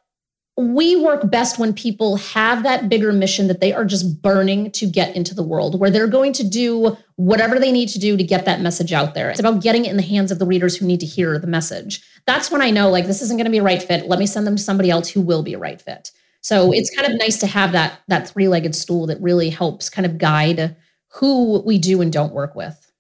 we 0.58 0.96
work 0.96 1.30
best 1.30 1.60
when 1.60 1.72
people 1.72 2.18
have 2.18 2.64
that 2.64 2.90
bigger 2.90 3.14
mission 3.14 3.48
that 3.48 3.62
they 3.62 3.72
are 3.72 3.86
just 3.86 4.22
burning 4.22 4.72
to 4.72 4.88
get 4.88 5.16
into 5.16 5.36
the 5.36 5.44
world, 5.44 5.80
where 5.80 5.92
they're 5.92 6.08
going 6.08 6.34
to 6.34 6.44
do 6.44 6.98
whatever 7.16 7.60
they 7.60 7.72
need 7.72 7.90
to 7.90 8.00
do 8.00 8.18
to 8.18 8.24
get 8.24 8.46
that 8.46 8.62
message 8.62 8.92
out 8.92 9.14
there. 9.14 9.30
It's 9.30 9.40
about 9.40 9.62
getting 9.62 9.86
it 9.86 9.92
in 9.92 9.98
the 9.98 10.04
hands 10.04 10.32
of 10.32 10.40
the 10.40 10.46
readers 10.46 10.76
who 10.76 10.86
need 10.86 11.00
to 11.00 11.06
hear 11.06 11.38
the 11.38 11.48
message. 11.48 12.04
That's 12.26 12.50
when 12.50 12.62
I 12.62 12.72
know, 12.72 12.90
like, 12.90 13.06
this 13.06 13.22
isn't 13.22 13.38
going 13.38 13.46
to 13.46 13.52
be 13.52 13.60
a 13.60 13.64
right 13.64 13.82
fit. 13.82 14.08
Let 14.08 14.20
me 14.20 14.26
send 14.26 14.46
them 14.46 14.56
to 14.56 14.64
somebody 14.64 14.90
else 14.90 15.08
who 15.08 15.22
will 15.22 15.44
be 15.44 15.54
a 15.54 15.60
right 15.60 15.80
fit. 15.80 16.12
So 16.42 16.72
it's 16.72 16.94
kind 16.96 17.12
of 17.12 17.20
nice 17.20 17.40
to 17.40 17.48
have 17.48 17.72
that 17.72 18.02
that 18.08 18.28
three-legged 18.28 18.76
stool 18.76 19.08
that 19.08 19.22
really 19.22 19.50
helps 19.50 19.90
kind 19.90 20.06
of 20.06 20.18
guide 20.18 20.76
who 21.10 21.62
we 21.62 21.78
do 21.78 22.02
and 22.02 22.12
don't 22.12 22.34
work 22.34 22.56
with. 22.56 22.92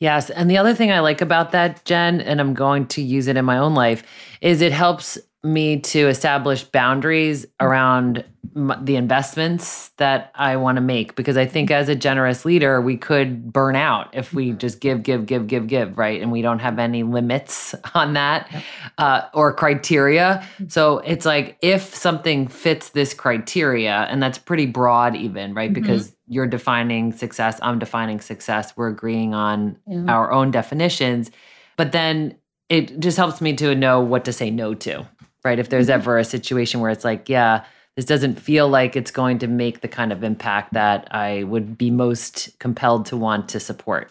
Yes, 0.00 0.30
and 0.30 0.50
the 0.50 0.58
other 0.58 0.74
thing 0.74 0.90
I 0.90 1.00
like 1.00 1.20
about 1.20 1.52
that 1.52 1.84
Jenn 1.84 2.20
and 2.20 2.40
I'm 2.40 2.54
going 2.54 2.86
to 2.88 3.02
use 3.02 3.28
it 3.28 3.36
in 3.36 3.44
my 3.44 3.58
own 3.58 3.74
life 3.74 4.02
is 4.40 4.60
it 4.60 4.72
helps 4.72 5.18
me 5.44 5.80
to 5.80 6.08
establish 6.08 6.64
boundaries 6.64 7.46
around 7.60 8.24
the 8.54 8.96
investments 8.96 9.90
that 9.98 10.30
I 10.34 10.56
want 10.56 10.76
to 10.76 10.80
make 10.80 11.14
because 11.14 11.36
I 11.36 11.44
think 11.44 11.70
as 11.70 11.88
a 11.88 11.94
generous 11.94 12.44
leader, 12.44 12.80
we 12.80 12.96
could 12.96 13.52
burn 13.52 13.76
out 13.76 14.08
if 14.14 14.32
we 14.32 14.48
mm-hmm. 14.48 14.58
just 14.58 14.80
give, 14.80 15.02
give, 15.02 15.26
give, 15.26 15.46
give, 15.46 15.66
give, 15.66 15.98
right? 15.98 16.22
And 16.22 16.32
we 16.32 16.40
don't 16.40 16.60
have 16.60 16.78
any 16.78 17.02
limits 17.02 17.74
on 17.94 18.14
that 18.14 18.50
uh, 18.98 19.22
or 19.34 19.52
criteria. 19.52 20.46
So 20.68 20.98
it's 21.00 21.26
like 21.26 21.58
if 21.60 21.94
something 21.94 22.48
fits 22.48 22.90
this 22.90 23.12
criteria, 23.12 24.06
and 24.10 24.22
that's 24.22 24.38
pretty 24.38 24.66
broad, 24.66 25.16
even, 25.16 25.52
right? 25.52 25.70
Mm-hmm. 25.70 25.82
Because 25.82 26.16
you're 26.26 26.46
defining 26.46 27.12
success, 27.12 27.58
I'm 27.62 27.78
defining 27.78 28.20
success, 28.20 28.74
we're 28.76 28.88
agreeing 28.88 29.34
on 29.34 29.76
yeah. 29.86 30.04
our 30.08 30.32
own 30.32 30.50
definitions. 30.50 31.30
But 31.76 31.92
then 31.92 32.36
it 32.68 32.98
just 32.98 33.16
helps 33.16 33.40
me 33.40 33.54
to 33.56 33.74
know 33.74 34.00
what 34.00 34.24
to 34.24 34.32
say 34.32 34.50
no 34.50 34.74
to 34.74 35.06
right? 35.46 35.58
If 35.58 35.70
there's 35.70 35.86
mm-hmm. 35.86 36.00
ever 36.00 36.18
a 36.18 36.24
situation 36.24 36.80
where 36.80 36.90
it's 36.90 37.04
like, 37.04 37.28
yeah, 37.28 37.64
this 37.94 38.04
doesn't 38.04 38.34
feel 38.34 38.68
like 38.68 38.94
it's 38.94 39.10
going 39.10 39.38
to 39.38 39.46
make 39.46 39.80
the 39.80 39.88
kind 39.88 40.12
of 40.12 40.22
impact 40.22 40.74
that 40.74 41.08
I 41.14 41.44
would 41.44 41.78
be 41.78 41.90
most 41.90 42.58
compelled 42.58 43.06
to 43.06 43.16
want 43.16 43.48
to 43.50 43.60
support. 43.60 44.10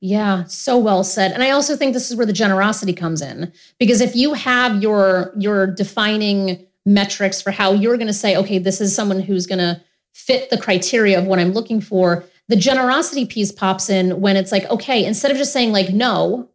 Yeah, 0.00 0.44
so 0.44 0.76
well 0.76 1.04
said. 1.04 1.32
And 1.32 1.42
I 1.42 1.50
also 1.50 1.76
think 1.76 1.92
this 1.92 2.10
is 2.10 2.16
where 2.16 2.26
the 2.26 2.32
generosity 2.32 2.92
comes 2.92 3.22
in 3.22 3.52
because 3.78 4.00
if 4.00 4.14
you 4.14 4.34
have 4.34 4.82
your 4.82 5.32
your 5.38 5.66
defining 5.66 6.66
metrics 6.84 7.40
for 7.40 7.50
how 7.50 7.72
you're 7.72 7.96
going 7.96 8.06
to 8.06 8.12
say, 8.12 8.36
okay, 8.36 8.58
this 8.58 8.80
is 8.80 8.94
someone 8.94 9.20
who's 9.20 9.46
going 9.46 9.58
to 9.58 9.80
fit 10.14 10.50
the 10.50 10.58
criteria 10.58 11.18
of 11.18 11.26
what 11.26 11.38
I'm 11.38 11.52
looking 11.52 11.80
for, 11.80 12.24
the 12.48 12.56
generosity 12.56 13.24
piece 13.24 13.50
pops 13.50 13.88
in 13.88 14.20
when 14.20 14.36
it's 14.36 14.52
like, 14.52 14.64
okay, 14.70 15.04
instead 15.04 15.30
of 15.30 15.36
just 15.36 15.52
saying 15.52 15.72
like 15.72 15.92
no, 15.92 16.48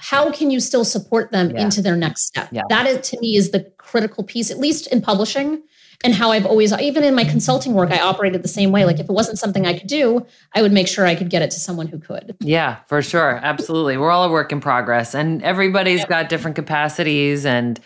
how 0.00 0.32
can 0.32 0.50
you 0.50 0.60
still 0.60 0.84
support 0.84 1.30
them 1.30 1.50
yeah. 1.50 1.62
into 1.62 1.82
their 1.82 1.94
next 1.94 2.22
step? 2.22 2.48
Yeah. 2.50 2.62
That 2.70 2.86
is 2.86 3.08
to 3.10 3.20
me 3.20 3.36
is 3.36 3.50
the 3.50 3.70
critical 3.76 4.24
piece, 4.24 4.50
at 4.50 4.58
least 4.58 4.86
in 4.86 5.02
publishing. 5.02 5.62
And 6.02 6.14
how 6.14 6.30
I've 6.30 6.46
always, 6.46 6.72
even 6.72 7.04
in 7.04 7.14
my 7.14 7.24
consulting 7.24 7.74
work, 7.74 7.90
I 7.90 8.00
operated 8.00 8.42
the 8.42 8.48
same 8.48 8.72
way. 8.72 8.86
Like 8.86 8.98
if 8.98 9.10
it 9.10 9.12
wasn't 9.12 9.38
something 9.38 9.66
I 9.66 9.78
could 9.78 9.86
do, 9.86 10.26
I 10.54 10.62
would 10.62 10.72
make 10.72 10.88
sure 10.88 11.04
I 11.04 11.14
could 11.14 11.28
get 11.28 11.42
it 11.42 11.50
to 11.50 11.60
someone 11.60 11.88
who 11.88 11.98
could. 11.98 12.34
Yeah, 12.40 12.76
for 12.86 13.02
sure. 13.02 13.38
Absolutely. 13.42 13.98
We're 13.98 14.10
all 14.10 14.24
a 14.24 14.30
work 14.30 14.50
in 14.50 14.62
progress 14.62 15.14
and 15.14 15.42
everybody's 15.42 16.00
yeah. 16.00 16.06
got 16.06 16.28
different 16.30 16.56
capacities 16.56 17.44
and 17.44 17.78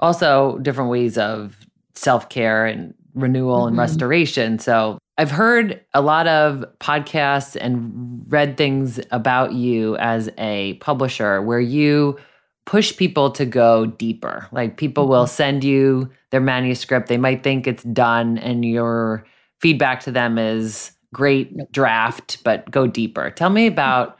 also 0.00 0.58
different 0.58 0.90
ways 0.90 1.16
of 1.16 1.56
self 1.94 2.28
care 2.28 2.66
and 2.66 2.92
renewal 3.14 3.58
mm-hmm. 3.58 3.68
and 3.68 3.78
restoration. 3.78 4.58
So 4.58 4.98
I've 5.20 5.30
heard 5.30 5.84
a 5.92 6.00
lot 6.00 6.26
of 6.28 6.64
podcasts 6.78 7.54
and 7.54 8.24
read 8.28 8.56
things 8.56 8.98
about 9.10 9.52
you 9.52 9.98
as 9.98 10.30
a 10.38 10.72
publisher 10.80 11.42
where 11.42 11.60
you 11.60 12.18
push 12.64 12.96
people 12.96 13.30
to 13.32 13.44
go 13.44 13.84
deeper. 13.84 14.48
Like 14.50 14.78
people 14.78 15.08
will 15.08 15.24
mm-hmm. 15.24 15.34
send 15.34 15.62
you 15.62 16.10
their 16.30 16.40
manuscript, 16.40 17.08
they 17.08 17.18
might 17.18 17.42
think 17.42 17.66
it's 17.66 17.82
done, 17.82 18.38
and 18.38 18.64
your 18.64 19.26
feedback 19.60 20.00
to 20.04 20.10
them 20.10 20.38
is 20.38 20.92
great 21.12 21.70
draft, 21.70 22.42
but 22.42 22.70
go 22.70 22.86
deeper. 22.86 23.30
Tell 23.30 23.50
me 23.50 23.66
about 23.66 24.16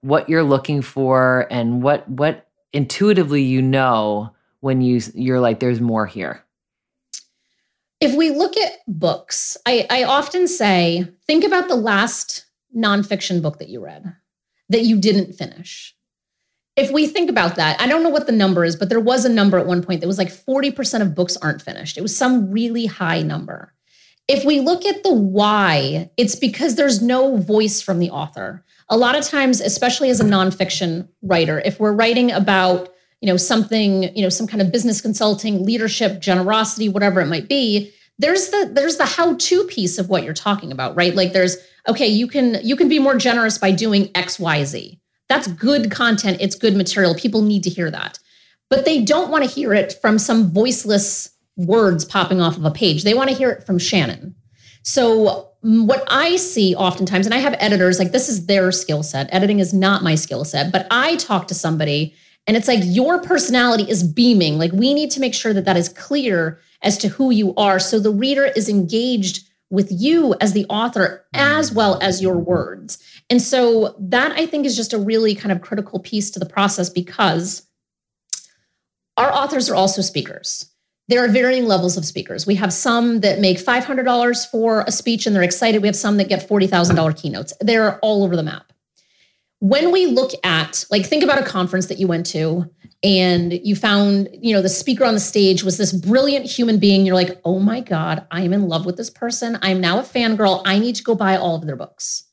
what 0.00 0.28
you're 0.28 0.42
looking 0.42 0.82
for 0.82 1.46
and 1.48 1.80
what 1.80 2.08
what 2.08 2.48
intuitively 2.72 3.42
you 3.42 3.62
know 3.62 4.34
when 4.58 4.80
you 4.80 5.00
you're 5.14 5.40
like 5.40 5.60
there's 5.60 5.80
more 5.80 6.06
here 6.06 6.44
if 8.00 8.14
we 8.14 8.30
look 8.30 8.56
at 8.56 8.72
books, 8.88 9.56
I, 9.66 9.86
I 9.90 10.04
often 10.04 10.48
say, 10.48 11.06
think 11.26 11.44
about 11.44 11.68
the 11.68 11.76
last 11.76 12.46
nonfiction 12.76 13.42
book 13.42 13.58
that 13.58 13.68
you 13.68 13.84
read 13.84 14.14
that 14.70 14.82
you 14.82 14.98
didn't 14.98 15.34
finish. 15.34 15.94
If 16.76 16.92
we 16.92 17.08
think 17.08 17.28
about 17.28 17.56
that, 17.56 17.80
I 17.80 17.88
don't 17.88 18.04
know 18.04 18.08
what 18.08 18.26
the 18.26 18.32
number 18.32 18.64
is, 18.64 18.76
but 18.76 18.88
there 18.88 19.00
was 19.00 19.24
a 19.24 19.28
number 19.28 19.58
at 19.58 19.66
one 19.66 19.82
point 19.82 20.00
that 20.00 20.06
was 20.06 20.16
like 20.16 20.28
40% 20.28 21.02
of 21.02 21.14
books 21.14 21.36
aren't 21.36 21.60
finished. 21.60 21.98
It 21.98 22.02
was 22.02 22.16
some 22.16 22.50
really 22.50 22.86
high 22.86 23.20
number. 23.20 23.74
If 24.28 24.44
we 24.44 24.60
look 24.60 24.86
at 24.86 25.02
the 25.02 25.12
why, 25.12 26.10
it's 26.16 26.36
because 26.36 26.76
there's 26.76 27.02
no 27.02 27.36
voice 27.36 27.82
from 27.82 27.98
the 27.98 28.10
author. 28.10 28.64
A 28.88 28.96
lot 28.96 29.18
of 29.18 29.24
times, 29.24 29.60
especially 29.60 30.08
as 30.08 30.20
a 30.20 30.24
nonfiction 30.24 31.08
writer, 31.20 31.60
if 31.64 31.80
we're 31.80 31.92
writing 31.92 32.30
about 32.30 32.90
you 33.20 33.26
know 33.26 33.36
something 33.36 34.14
you 34.16 34.22
know 34.22 34.28
some 34.28 34.46
kind 34.46 34.62
of 34.62 34.72
business 34.72 35.00
consulting 35.00 35.64
leadership 35.64 36.20
generosity 36.20 36.88
whatever 36.88 37.20
it 37.20 37.26
might 37.26 37.48
be 37.48 37.92
there's 38.18 38.48
the 38.48 38.70
there's 38.72 38.96
the 38.96 39.06
how 39.06 39.34
to 39.36 39.64
piece 39.64 39.98
of 39.98 40.08
what 40.08 40.24
you're 40.24 40.34
talking 40.34 40.72
about 40.72 40.94
right? 40.94 41.14
Like 41.14 41.32
there's 41.32 41.56
okay 41.88 42.06
you 42.06 42.26
can 42.26 42.58
you 42.62 42.76
can 42.76 42.88
be 42.88 42.98
more 42.98 43.16
generous 43.16 43.56
by 43.56 43.72
doing 43.72 44.08
xyz 44.08 45.00
that's 45.30 45.46
good 45.46 45.92
content. 45.92 46.38
It's 46.40 46.56
good 46.56 46.76
material. 46.76 47.14
People 47.14 47.42
need 47.42 47.62
to 47.62 47.70
hear 47.70 47.88
that. 47.88 48.18
But 48.68 48.84
they 48.84 49.00
don't 49.02 49.30
want 49.30 49.44
to 49.44 49.50
hear 49.50 49.72
it 49.72 49.96
from 50.02 50.18
some 50.18 50.52
voiceless 50.52 51.30
words 51.56 52.04
popping 52.04 52.40
off 52.40 52.56
of 52.56 52.64
a 52.64 52.70
page. 52.70 53.04
They 53.04 53.14
want 53.14 53.30
to 53.30 53.36
hear 53.36 53.50
it 53.50 53.64
from 53.64 53.78
shannon. 53.78 54.34
So 54.82 55.50
mm, 55.64 55.86
what 55.86 56.04
i 56.08 56.36
see 56.36 56.74
oftentimes 56.74 57.26
and 57.26 57.34
i 57.34 57.38
have 57.38 57.54
editors 57.58 57.98
like 57.98 58.12
this 58.12 58.28
is 58.28 58.46
their 58.46 58.72
skill 58.72 59.02
set. 59.02 59.28
Editing 59.30 59.60
is 59.60 59.72
not 59.72 60.02
my 60.02 60.14
skill 60.14 60.44
set 60.44 60.72
but 60.72 60.86
i 60.90 61.16
talk 61.16 61.46
to 61.48 61.54
somebody 61.54 62.14
and 62.46 62.56
it's 62.56 62.68
like 62.68 62.80
your 62.82 63.20
personality 63.20 63.84
is 63.88 64.02
beaming. 64.02 64.58
Like 64.58 64.72
we 64.72 64.94
need 64.94 65.10
to 65.12 65.20
make 65.20 65.34
sure 65.34 65.52
that 65.52 65.64
that 65.64 65.76
is 65.76 65.88
clear 65.88 66.58
as 66.82 66.96
to 66.98 67.08
who 67.08 67.30
you 67.30 67.54
are. 67.56 67.78
So 67.78 67.98
the 67.98 68.10
reader 68.10 68.46
is 68.56 68.68
engaged 68.68 69.46
with 69.70 69.88
you 69.90 70.34
as 70.40 70.52
the 70.52 70.66
author 70.66 71.24
as 71.32 71.70
mm. 71.70 71.74
well 71.76 71.98
as 72.02 72.20
your 72.20 72.36
words. 72.36 72.98
And 73.28 73.40
so 73.40 73.94
that 73.98 74.32
I 74.32 74.46
think 74.46 74.66
is 74.66 74.76
just 74.76 74.92
a 74.92 74.98
really 74.98 75.34
kind 75.34 75.52
of 75.52 75.60
critical 75.60 76.00
piece 76.00 76.30
to 76.32 76.40
the 76.40 76.46
process 76.46 76.90
because 76.90 77.66
our 79.16 79.32
authors 79.32 79.70
are 79.70 79.76
also 79.76 80.02
speakers. 80.02 80.66
There 81.08 81.24
are 81.24 81.28
varying 81.28 81.66
levels 81.66 81.96
of 81.96 82.04
speakers. 82.04 82.46
We 82.46 82.54
have 82.56 82.72
some 82.72 83.20
that 83.20 83.40
make 83.40 83.58
$500 83.58 84.50
for 84.50 84.82
a 84.82 84.92
speech 84.92 85.26
and 85.26 85.34
they're 85.34 85.42
excited. 85.42 85.82
We 85.82 85.88
have 85.88 85.96
some 85.96 86.16
that 86.16 86.28
get 86.28 86.48
$40,000 86.48 87.20
keynotes. 87.20 87.52
They're 87.60 87.98
all 87.98 88.24
over 88.24 88.36
the 88.36 88.42
map 88.42 88.72
when 89.60 89.92
we 89.92 90.06
look 90.06 90.32
at 90.42 90.84
like 90.90 91.06
think 91.06 91.22
about 91.22 91.38
a 91.38 91.44
conference 91.44 91.86
that 91.86 91.98
you 91.98 92.06
went 92.06 92.26
to 92.26 92.68
and 93.02 93.52
you 93.64 93.76
found 93.76 94.28
you 94.32 94.54
know 94.54 94.62
the 94.62 94.68
speaker 94.68 95.04
on 95.04 95.14
the 95.14 95.20
stage 95.20 95.62
was 95.62 95.78
this 95.78 95.92
brilliant 95.92 96.44
human 96.44 96.78
being 96.78 97.06
you're 97.06 97.14
like 97.14 97.40
oh 97.44 97.58
my 97.58 97.80
god 97.80 98.26
i 98.30 98.42
am 98.42 98.52
in 98.52 98.68
love 98.68 98.84
with 98.84 98.96
this 98.96 99.10
person 99.10 99.58
i'm 99.62 99.80
now 99.80 99.98
a 99.98 100.02
fangirl 100.02 100.62
i 100.64 100.78
need 100.78 100.94
to 100.94 101.04
go 101.04 101.14
buy 101.14 101.36
all 101.36 101.56
of 101.56 101.66
their 101.66 101.76
books 101.76 102.24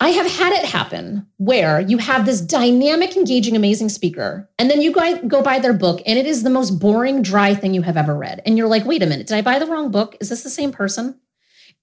I 0.00 0.08
have 0.08 0.30
had 0.30 0.52
it 0.52 0.66
happen 0.66 1.26
where 1.38 1.80
you 1.80 1.98
have 1.98 2.26
this 2.26 2.40
dynamic, 2.40 3.16
engaging, 3.16 3.56
amazing 3.56 3.88
speaker, 3.88 4.50
and 4.58 4.68
then 4.68 4.82
you 4.82 4.92
go, 4.92 5.22
go 5.26 5.40
buy 5.40 5.60
their 5.60 5.72
book, 5.72 6.02
and 6.04 6.18
it 6.18 6.26
is 6.26 6.42
the 6.42 6.50
most 6.50 6.72
boring, 6.72 7.22
dry 7.22 7.54
thing 7.54 7.72
you 7.72 7.80
have 7.80 7.96
ever 7.96 8.14
read. 8.14 8.42
And 8.44 8.58
you're 8.58 8.68
like, 8.68 8.84
wait 8.84 9.02
a 9.02 9.06
minute, 9.06 9.28
did 9.28 9.36
I 9.36 9.40
buy 9.40 9.58
the 9.58 9.66
wrong 9.66 9.90
book? 9.90 10.16
Is 10.20 10.28
this 10.28 10.42
the 10.42 10.50
same 10.50 10.72
person? 10.72 11.18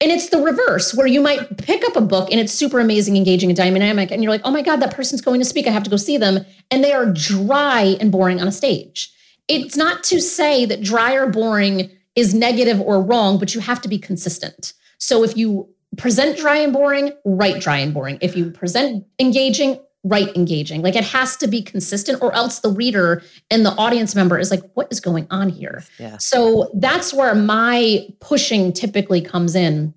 And 0.01 0.11
it's 0.11 0.29
the 0.29 0.39
reverse, 0.39 0.95
where 0.95 1.05
you 1.05 1.21
might 1.21 1.57
pick 1.57 1.85
up 1.85 1.95
a 1.95 2.01
book 2.01 2.29
and 2.31 2.39
it's 2.39 2.51
super 2.51 2.79
amazing, 2.79 3.15
engaging, 3.15 3.51
and 3.51 3.55
dynamic. 3.55 4.09
And 4.09 4.23
you're 4.23 4.31
like, 4.31 4.41
oh 4.43 4.51
my 4.51 4.63
God, 4.63 4.77
that 4.77 4.95
person's 4.95 5.21
going 5.21 5.39
to 5.39 5.45
speak. 5.45 5.67
I 5.67 5.71
have 5.71 5.83
to 5.83 5.91
go 5.91 5.95
see 5.95 6.17
them. 6.17 6.43
And 6.71 6.83
they 6.83 6.91
are 6.91 7.05
dry 7.05 7.95
and 7.99 8.11
boring 8.11 8.41
on 8.41 8.47
a 8.47 8.51
stage. 8.51 9.13
It's 9.47 9.77
not 9.77 10.03
to 10.05 10.19
say 10.19 10.65
that 10.65 10.81
dry 10.81 11.13
or 11.13 11.27
boring 11.27 11.91
is 12.15 12.33
negative 12.33 12.81
or 12.81 13.01
wrong, 13.01 13.37
but 13.37 13.53
you 13.53 13.61
have 13.61 13.79
to 13.81 13.87
be 13.87 13.99
consistent. 13.99 14.73
So 14.97 15.23
if 15.23 15.37
you 15.37 15.69
present 15.97 16.37
dry 16.37 16.57
and 16.57 16.73
boring, 16.73 17.11
write 17.23 17.61
dry 17.61 17.77
and 17.77 17.93
boring. 17.93 18.17
If 18.21 18.35
you 18.35 18.49
present 18.49 19.05
engaging, 19.19 19.79
write 20.03 20.35
engaging. 20.35 20.81
Like 20.81 20.95
it 20.95 21.03
has 21.03 21.37
to 21.37 21.47
be 21.47 21.61
consistent, 21.61 22.21
or 22.21 22.33
else 22.33 22.59
the 22.59 22.69
reader 22.69 23.21
and 23.49 23.65
the 23.65 23.71
audience 23.71 24.15
member 24.15 24.39
is 24.39 24.49
like, 24.49 24.61
what 24.73 24.87
is 24.91 24.99
going 24.99 25.27
on 25.29 25.49
here? 25.49 25.83
Yeah. 25.99 26.17
So 26.17 26.71
that's 26.73 27.13
where 27.13 27.35
my 27.35 28.07
pushing 28.19 28.73
typically 28.73 29.21
comes 29.21 29.55
in. 29.55 29.93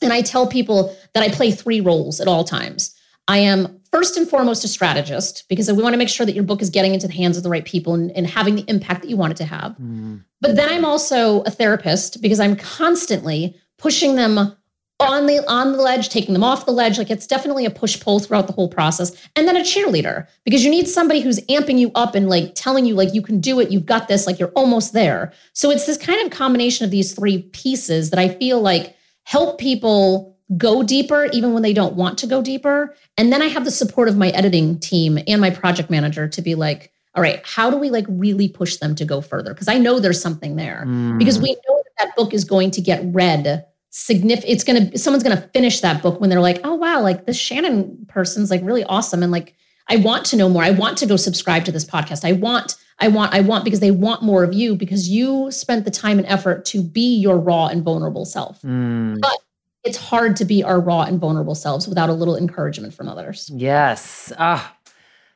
And 0.00 0.12
I 0.12 0.22
tell 0.22 0.46
people 0.46 0.96
that 1.14 1.24
I 1.24 1.28
play 1.28 1.50
three 1.50 1.80
roles 1.80 2.20
at 2.20 2.28
all 2.28 2.44
times. 2.44 2.94
I 3.26 3.38
am 3.38 3.80
first 3.90 4.16
and 4.16 4.28
foremost 4.28 4.64
a 4.64 4.68
strategist 4.68 5.44
because 5.48 5.70
we 5.72 5.82
want 5.82 5.92
to 5.92 5.98
make 5.98 6.08
sure 6.08 6.24
that 6.24 6.34
your 6.34 6.44
book 6.44 6.62
is 6.62 6.70
getting 6.70 6.94
into 6.94 7.08
the 7.08 7.14
hands 7.14 7.36
of 7.36 7.42
the 7.42 7.50
right 7.50 7.64
people 7.64 7.94
and, 7.94 8.10
and 8.12 8.26
having 8.26 8.54
the 8.54 8.64
impact 8.68 9.02
that 9.02 9.08
you 9.08 9.16
want 9.16 9.32
it 9.32 9.36
to 9.38 9.44
have. 9.44 9.72
Mm. 9.72 10.24
But 10.40 10.56
then 10.56 10.68
I'm 10.68 10.84
also 10.84 11.42
a 11.42 11.50
therapist 11.50 12.22
because 12.22 12.38
I'm 12.38 12.54
constantly 12.54 13.56
pushing 13.76 14.14
them 14.14 14.56
on 15.00 15.26
the 15.26 15.44
on 15.48 15.72
the 15.72 15.78
ledge, 15.78 16.08
taking 16.08 16.32
them 16.32 16.42
off 16.42 16.66
the 16.66 16.72
ledge. 16.72 16.98
Like 16.98 17.10
it's 17.10 17.26
definitely 17.26 17.64
a 17.64 17.70
push 17.70 18.00
pull 18.00 18.18
throughout 18.18 18.46
the 18.46 18.52
whole 18.52 18.68
process. 18.68 19.12
And 19.36 19.46
then 19.46 19.56
a 19.56 19.60
cheerleader 19.60 20.26
because 20.44 20.64
you 20.64 20.70
need 20.70 20.88
somebody 20.88 21.20
who's 21.20 21.38
amping 21.46 21.78
you 21.78 21.90
up 21.94 22.14
and 22.14 22.28
like 22.28 22.52
telling 22.54 22.84
you 22.84 22.94
like 22.94 23.14
you 23.14 23.22
can 23.22 23.40
do 23.40 23.60
it, 23.60 23.70
you've 23.70 23.86
got 23.86 24.08
this, 24.08 24.26
like 24.26 24.38
you're 24.38 24.50
almost 24.50 24.92
there. 24.92 25.32
So 25.52 25.70
it's 25.70 25.86
this 25.86 25.98
kind 25.98 26.24
of 26.24 26.36
combination 26.36 26.84
of 26.84 26.90
these 26.90 27.14
three 27.14 27.42
pieces 27.52 28.10
that 28.10 28.18
I 28.18 28.28
feel 28.28 28.60
like 28.60 28.96
help 29.22 29.60
people 29.60 30.36
go 30.56 30.82
deeper 30.82 31.26
even 31.32 31.52
when 31.52 31.62
they 31.62 31.74
don't 31.74 31.94
want 31.94 32.18
to 32.18 32.26
go 32.26 32.42
deeper. 32.42 32.96
And 33.16 33.32
then 33.32 33.42
I 33.42 33.46
have 33.46 33.64
the 33.64 33.70
support 33.70 34.08
of 34.08 34.16
my 34.16 34.30
editing 34.30 34.80
team 34.80 35.18
and 35.28 35.40
my 35.40 35.50
project 35.50 35.90
manager 35.90 36.26
to 36.26 36.42
be 36.42 36.54
like, 36.54 36.90
all 37.14 37.22
right, 37.22 37.40
how 37.44 37.70
do 37.70 37.76
we 37.76 37.90
like 37.90 38.06
really 38.08 38.48
push 38.48 38.76
them 38.78 38.94
to 38.94 39.04
go 39.04 39.20
further? 39.20 39.52
Because 39.52 39.68
I 39.68 39.78
know 39.78 40.00
there's 40.00 40.20
something 40.20 40.56
there. 40.56 40.84
Mm. 40.86 41.18
Because 41.18 41.38
we 41.38 41.50
know 41.50 41.82
that 41.84 42.06
that 42.06 42.16
book 42.16 42.32
is 42.32 42.44
going 42.44 42.70
to 42.72 42.80
get 42.80 43.02
read 43.04 43.64
significant 43.90 44.52
it's 44.52 44.64
gonna 44.64 44.96
someone's 44.98 45.22
gonna 45.22 45.48
finish 45.54 45.80
that 45.80 46.02
book 46.02 46.20
when 46.20 46.28
they're 46.30 46.40
like 46.40 46.60
oh 46.64 46.74
wow 46.74 47.00
like 47.00 47.24
this 47.26 47.36
shannon 47.38 48.04
person's 48.08 48.50
like 48.50 48.60
really 48.62 48.84
awesome 48.84 49.22
and 49.22 49.32
like 49.32 49.54
i 49.88 49.96
want 49.96 50.24
to 50.26 50.36
know 50.36 50.48
more 50.48 50.62
i 50.62 50.70
want 50.70 50.98
to 50.98 51.06
go 51.06 51.16
subscribe 51.16 51.64
to 51.64 51.72
this 51.72 51.84
podcast 51.86 52.22
i 52.24 52.32
want 52.32 52.76
i 52.98 53.08
want 53.08 53.32
i 53.32 53.40
want 53.40 53.64
because 53.64 53.80
they 53.80 53.90
want 53.90 54.22
more 54.22 54.44
of 54.44 54.52
you 54.52 54.76
because 54.76 55.08
you 55.08 55.50
spent 55.50 55.86
the 55.86 55.90
time 55.90 56.18
and 56.18 56.26
effort 56.28 56.64
to 56.66 56.82
be 56.82 57.16
your 57.16 57.38
raw 57.38 57.66
and 57.68 57.82
vulnerable 57.82 58.24
self 58.26 58.60
Mm. 58.62 59.20
but 59.20 59.36
it's 59.84 59.96
hard 59.96 60.36
to 60.36 60.44
be 60.44 60.62
our 60.62 60.78
raw 60.80 61.02
and 61.02 61.18
vulnerable 61.18 61.54
selves 61.54 61.88
without 61.88 62.10
a 62.10 62.12
little 62.12 62.36
encouragement 62.36 62.92
from 62.92 63.08
others 63.08 63.50
Yes. 63.54 64.32
Ah, 64.38 64.76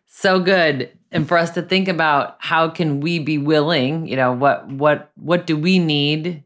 so 0.07 0.41
good. 0.41 0.91
And 1.11 1.27
for 1.27 1.39
us 1.39 1.51
to 1.53 1.63
think 1.63 1.89
about 1.89 2.37
how 2.39 2.69
can 2.69 3.01
we 3.01 3.19
be 3.19 3.39
willing, 3.39 4.07
you 4.07 4.17
know, 4.17 4.33
what 4.33 4.69
what 4.69 5.11
what 5.17 5.47
do 5.47 5.57
we 5.57 5.79
need 5.79 6.43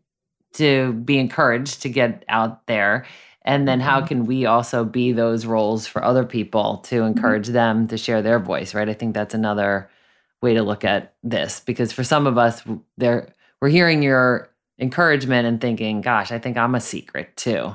to 0.56 0.92
be 0.92 1.18
encouraged 1.18 1.82
to 1.82 1.88
get 1.88 2.24
out 2.28 2.66
there? 2.66 3.06
And 3.42 3.68
then 3.68 3.80
how 3.80 3.98
mm-hmm. 3.98 4.08
can 4.08 4.26
we 4.26 4.44
also 4.44 4.84
be 4.84 5.12
those 5.12 5.46
roles 5.46 5.86
for 5.86 6.04
other 6.04 6.24
people 6.24 6.78
to 6.78 6.96
mm-hmm. 6.96 7.16
encourage 7.16 7.48
them 7.48 7.86
to 7.88 7.96
share 7.96 8.20
their 8.22 8.38
voice, 8.38 8.74
right? 8.74 8.88
I 8.88 8.94
think 8.94 9.14
that's 9.14 9.34
another 9.34 9.88
way 10.42 10.54
to 10.54 10.62
look 10.62 10.84
at 10.84 11.14
this 11.22 11.60
because 11.60 11.92
for 11.92 12.04
some 12.04 12.26
of 12.26 12.36
us 12.36 12.62
there 12.98 13.32
we're 13.60 13.70
hearing 13.70 14.02
your 14.02 14.50
encouragement 14.78 15.46
and 15.46 15.60
thinking, 15.60 16.02
gosh, 16.02 16.30
I 16.30 16.38
think 16.38 16.58
I'm 16.58 16.74
a 16.74 16.80
secret 16.80 17.36
too. 17.36 17.74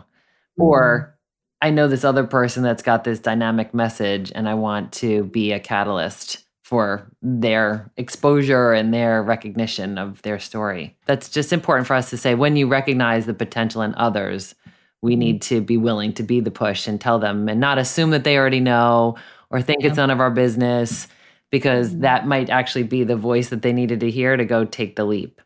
Or 0.57 0.99
mm-hmm. 0.99 1.67
I 1.67 1.69
know 1.71 1.87
this 1.87 2.03
other 2.03 2.25
person 2.25 2.63
that's 2.63 2.83
got 2.83 3.03
this 3.03 3.19
dynamic 3.19 3.73
message 3.73 4.31
and 4.33 4.47
I 4.47 4.53
want 4.55 4.91
to 4.93 5.23
be 5.23 5.51
a 5.51 5.59
catalyst 5.59 6.43
for 6.71 7.05
their 7.21 7.91
exposure 7.97 8.71
and 8.71 8.93
their 8.93 9.21
recognition 9.21 9.97
of 9.97 10.21
their 10.21 10.39
story. 10.39 10.95
That's 11.05 11.27
just 11.27 11.51
important 11.51 11.85
for 11.85 11.95
us 11.95 12.09
to 12.11 12.17
say 12.17 12.33
when 12.33 12.55
you 12.55 12.65
recognize 12.65 13.25
the 13.25 13.33
potential 13.33 13.81
in 13.81 13.93
others, 13.95 14.55
we 15.01 15.17
need 15.17 15.41
to 15.41 15.59
be 15.59 15.75
willing 15.75 16.13
to 16.13 16.23
be 16.23 16.39
the 16.39 16.49
push 16.49 16.87
and 16.87 17.01
tell 17.01 17.19
them 17.19 17.49
and 17.49 17.59
not 17.59 17.77
assume 17.77 18.11
that 18.11 18.23
they 18.23 18.37
already 18.37 18.61
know 18.61 19.17
or 19.49 19.61
think 19.61 19.83
it's 19.83 19.97
none 19.97 20.11
of 20.11 20.21
our 20.21 20.31
business 20.31 21.09
because 21.49 21.97
that 21.97 22.25
might 22.25 22.49
actually 22.49 22.83
be 22.83 23.03
the 23.03 23.17
voice 23.17 23.49
that 23.49 23.63
they 23.63 23.73
needed 23.73 23.99
to 23.99 24.09
hear 24.09 24.37
to 24.37 24.45
go 24.45 24.63
take 24.63 24.95
the 24.95 25.03
leap. 25.03 25.41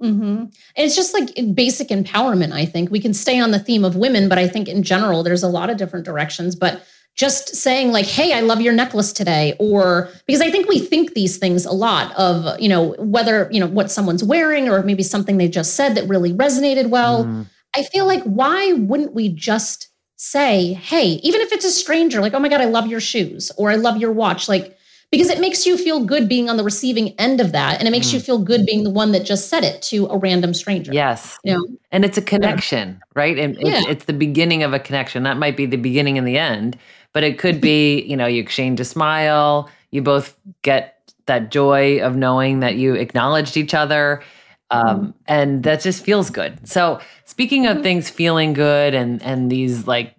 Mm-hmm. 0.00 0.46
It's 0.76 0.96
just 0.96 1.12
like 1.12 1.28
basic 1.52 1.88
empowerment, 1.88 2.52
I 2.52 2.64
think. 2.64 2.90
We 2.90 3.00
can 3.00 3.12
stay 3.12 3.38
on 3.38 3.50
the 3.50 3.58
theme 3.58 3.84
of 3.84 3.96
women, 3.96 4.30
but 4.30 4.38
I 4.38 4.48
think 4.48 4.68
in 4.68 4.82
general, 4.82 5.22
there's 5.22 5.42
a 5.42 5.48
lot 5.48 5.68
of 5.68 5.76
different 5.76 6.06
directions. 6.06 6.56
But 6.56 6.82
just 7.14 7.54
saying, 7.54 7.92
like, 7.92 8.06
hey, 8.06 8.32
I 8.32 8.40
love 8.40 8.60
your 8.60 8.72
necklace 8.72 9.12
today, 9.12 9.54
or 9.60 10.08
because 10.26 10.40
I 10.40 10.50
think 10.50 10.68
we 10.68 10.80
think 10.80 11.14
these 11.14 11.36
things 11.36 11.64
a 11.64 11.72
lot 11.72 12.12
of, 12.16 12.58
you 12.60 12.68
know, 12.68 12.94
whether, 12.98 13.48
you 13.52 13.60
know, 13.60 13.68
what 13.68 13.90
someone's 13.90 14.24
wearing 14.24 14.68
or 14.68 14.82
maybe 14.82 15.02
something 15.02 15.36
they 15.36 15.48
just 15.48 15.74
said 15.74 15.94
that 15.94 16.08
really 16.08 16.32
resonated 16.32 16.88
well. 16.88 17.24
Mm. 17.24 17.46
I 17.76 17.84
feel 17.84 18.06
like 18.06 18.22
why 18.24 18.72
wouldn't 18.72 19.14
we 19.14 19.28
just 19.28 19.88
say, 20.16 20.72
hey, 20.74 21.20
even 21.22 21.40
if 21.40 21.52
it's 21.52 21.64
a 21.64 21.70
stranger, 21.70 22.20
like, 22.20 22.34
oh 22.34 22.38
my 22.40 22.48
God, 22.48 22.60
I 22.60 22.66
love 22.66 22.86
your 22.88 23.00
shoes 23.00 23.52
or 23.56 23.70
I 23.70 23.76
love 23.76 23.96
your 23.98 24.12
watch, 24.12 24.48
like, 24.48 24.76
because 25.10 25.30
it 25.30 25.38
makes 25.38 25.64
you 25.64 25.76
feel 25.78 26.04
good 26.04 26.28
being 26.28 26.50
on 26.50 26.56
the 26.56 26.64
receiving 26.64 27.10
end 27.20 27.40
of 27.40 27.52
that. 27.52 27.78
And 27.78 27.86
it 27.86 27.92
makes 27.92 28.12
you 28.12 28.18
feel 28.18 28.38
good 28.38 28.66
being 28.66 28.82
the 28.82 28.90
one 28.90 29.12
that 29.12 29.24
just 29.24 29.48
said 29.48 29.62
it 29.62 29.80
to 29.82 30.06
a 30.06 30.18
random 30.18 30.52
stranger. 30.54 30.92
Yes. 30.92 31.38
You 31.44 31.54
know? 31.54 31.66
And 31.92 32.04
it's 32.04 32.18
a 32.18 32.22
connection, 32.22 33.00
right? 33.14 33.38
And 33.38 33.56
it's, 33.56 33.68
Yeah. 33.68 33.82
it's 33.88 34.06
the 34.06 34.12
beginning 34.12 34.64
of 34.64 34.72
a 34.72 34.80
connection. 34.80 35.22
That 35.22 35.36
might 35.36 35.56
be 35.56 35.66
the 35.66 35.76
beginning 35.76 36.18
and 36.18 36.26
the 36.26 36.36
end, 36.36 36.76
but 37.14 37.24
it 37.24 37.38
could 37.38 37.60
be, 37.60 38.02
you 38.02 38.16
know, 38.16 38.26
you 38.26 38.42
exchange 38.42 38.78
a 38.80 38.84
smile, 38.84 39.70
you 39.90 40.02
both 40.02 40.36
get 40.60 40.94
that 41.26 41.50
joy 41.50 42.00
of 42.00 42.16
knowing 42.16 42.60
that 42.60 42.74
you 42.76 42.94
acknowledged 42.94 43.56
each 43.56 43.72
other. 43.72 44.22
Um, 44.70 44.82
mm-hmm. 44.82 45.10
and 45.26 45.62
that 45.62 45.80
just 45.80 46.04
feels 46.04 46.30
good. 46.30 46.66
So 46.68 47.00
speaking 47.24 47.66
of 47.66 47.76
mm-hmm. 47.76 47.82
things 47.82 48.10
feeling 48.10 48.52
good 48.52 48.94
and 48.94 49.22
and 49.22 49.50
these 49.50 49.86
like 49.86 50.16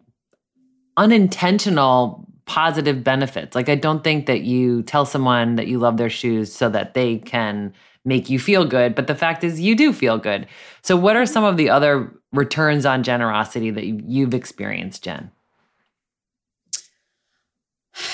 unintentional 0.98 2.26
positive 2.46 3.04
benefits, 3.04 3.56
like 3.56 3.70
I 3.70 3.76
don't 3.76 4.04
think 4.04 4.28
that 4.28 4.42
you 4.42 4.84
tell 4.84 5.06
someone 5.06 5.56
that 5.56 5.68
you 5.68 5.80
love 5.80 5.98
their 5.98 6.10
shoes 6.10 6.54
so 6.54 6.70
that 6.70 6.94
they 6.94 7.18
can 7.18 7.74
make 8.06 8.30
you 8.30 8.40
feel 8.40 8.66
good, 8.66 8.94
but 8.96 9.08
the 9.08 9.16
fact 9.16 9.44
is 9.44 9.60
you 9.60 9.76
do 9.76 9.92
feel 9.92 10.18
good. 10.20 10.48
So 10.84 10.96
what 10.96 11.16
are 11.16 11.24
mm-hmm. 11.24 11.34
some 11.34 11.44
of 11.44 11.58
the 11.58 11.70
other 11.72 12.14
returns 12.32 12.86
on 12.86 13.04
generosity 13.04 13.72
that 13.72 13.84
you- 13.84 14.04
you've 14.06 14.36
experienced, 14.36 15.04
Jenn? 15.04 15.32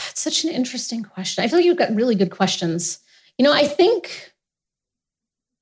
It's 0.10 0.11
such 0.22 0.44
an 0.44 0.50
interesting 0.50 1.04
question. 1.04 1.44
I 1.44 1.48
feel 1.48 1.60
like 1.60 1.66
you've 1.66 1.78
got 1.78 1.96
really 1.96 2.16
good 2.16 2.32
questions. 2.32 3.00
You 3.38 3.46
know, 3.46 3.54
I 3.54 3.68
think 3.68 4.32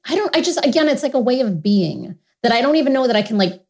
I 0.08 0.16
don't, 0.16 0.36
I 0.36 0.42
just 0.42 0.64
again, 0.66 0.88
it's 0.88 1.04
like 1.04 1.14
a 1.14 1.20
way 1.20 1.42
of 1.42 1.62
being 1.62 2.18
that 2.44 2.52
I 2.52 2.62
don't 2.62 2.76
even 2.78 2.94
know 2.94 3.08
that 3.08 3.16
I 3.16 3.22
can 3.22 3.38
like 3.38 3.62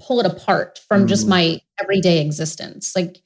pull 0.00 0.20
it 0.20 0.26
apart 0.26 0.80
from 0.88 1.06
just 1.06 1.26
Mm. 1.26 1.30
my 1.30 1.60
everyday 1.82 2.20
existence. 2.20 2.94
Like, 2.96 3.22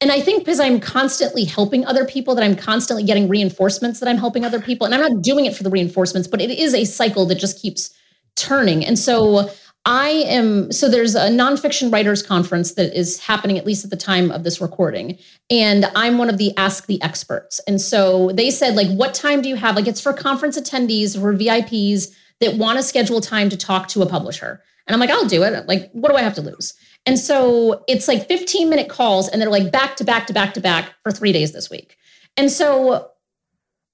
and 0.00 0.12
I 0.12 0.20
think 0.20 0.44
because 0.44 0.60
I'm 0.60 0.78
constantly 0.78 1.44
helping 1.44 1.84
other 1.84 2.04
people, 2.04 2.34
that 2.36 2.44
I'm 2.44 2.54
constantly 2.54 3.02
getting 3.04 3.28
reinforcements 3.28 3.98
that 4.00 4.08
I'm 4.08 4.16
helping 4.16 4.44
other 4.44 4.60
people. 4.60 4.84
And 4.84 4.94
I'm 4.94 5.00
not 5.00 5.22
doing 5.22 5.46
it 5.46 5.56
for 5.56 5.64
the 5.64 5.70
reinforcements, 5.70 6.28
but 6.28 6.40
it 6.40 6.50
is 6.50 6.72
a 6.72 6.84
cycle 6.84 7.26
that 7.26 7.34
just 7.36 7.60
keeps 7.60 7.90
turning. 8.36 8.84
And 8.84 8.96
so 8.96 9.50
I 9.88 10.08
am, 10.26 10.70
so 10.70 10.86
there's 10.86 11.14
a 11.14 11.30
nonfiction 11.30 11.90
writers 11.90 12.22
conference 12.22 12.74
that 12.74 12.94
is 12.94 13.18
happening 13.18 13.56
at 13.56 13.64
least 13.64 13.84
at 13.84 13.90
the 13.90 13.96
time 13.96 14.30
of 14.30 14.44
this 14.44 14.60
recording. 14.60 15.18
And 15.48 15.86
I'm 15.96 16.18
one 16.18 16.28
of 16.28 16.36
the 16.36 16.54
Ask 16.58 16.86
the 16.86 17.00
Experts. 17.00 17.58
And 17.66 17.80
so 17.80 18.30
they 18.32 18.50
said, 18.50 18.76
like, 18.76 18.88
what 18.88 19.14
time 19.14 19.40
do 19.40 19.48
you 19.48 19.56
have? 19.56 19.76
Like, 19.76 19.86
it's 19.86 20.02
for 20.02 20.12
conference 20.12 20.60
attendees 20.60 21.16
or 21.16 21.32
VIPs 21.32 22.14
that 22.40 22.56
want 22.56 22.78
to 22.78 22.82
schedule 22.82 23.22
time 23.22 23.48
to 23.48 23.56
talk 23.56 23.88
to 23.88 24.02
a 24.02 24.06
publisher. 24.06 24.62
And 24.86 24.94
I'm 24.94 25.00
like, 25.00 25.08
I'll 25.08 25.26
do 25.26 25.42
it. 25.42 25.66
Like, 25.66 25.90
what 25.92 26.10
do 26.10 26.18
I 26.18 26.22
have 26.22 26.34
to 26.34 26.42
lose? 26.42 26.74
And 27.06 27.18
so 27.18 27.82
it's 27.88 28.08
like 28.08 28.28
15 28.28 28.68
minute 28.68 28.90
calls, 28.90 29.30
and 29.30 29.40
they're 29.40 29.48
like 29.48 29.72
back 29.72 29.96
to 29.96 30.04
back 30.04 30.26
to 30.26 30.34
back 30.34 30.52
to 30.52 30.60
back 30.60 30.92
for 31.02 31.10
three 31.12 31.32
days 31.32 31.52
this 31.52 31.70
week. 31.70 31.96
And 32.36 32.50
so 32.50 33.08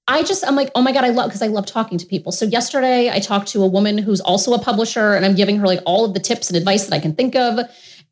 I 0.07 0.21
just, 0.21 0.45
I'm 0.45 0.55
like, 0.55 0.69
oh 0.75 0.81
my 0.81 0.91
God, 0.91 1.03
I 1.03 1.09
love, 1.09 1.29
because 1.29 1.41
I 1.41 1.47
love 1.47 1.65
talking 1.65 1.97
to 1.97 2.05
people. 2.05 2.31
So 2.31 2.45
yesterday 2.45 3.09
I 3.09 3.19
talked 3.19 3.47
to 3.49 3.63
a 3.63 3.67
woman 3.67 3.97
who's 3.97 4.21
also 4.21 4.53
a 4.53 4.59
publisher, 4.59 5.15
and 5.15 5.25
I'm 5.25 5.35
giving 5.35 5.57
her 5.57 5.65
like 5.65 5.79
all 5.85 6.05
of 6.05 6.13
the 6.13 6.19
tips 6.19 6.49
and 6.49 6.57
advice 6.57 6.85
that 6.85 6.95
I 6.95 6.99
can 6.99 7.15
think 7.15 7.35
of. 7.35 7.59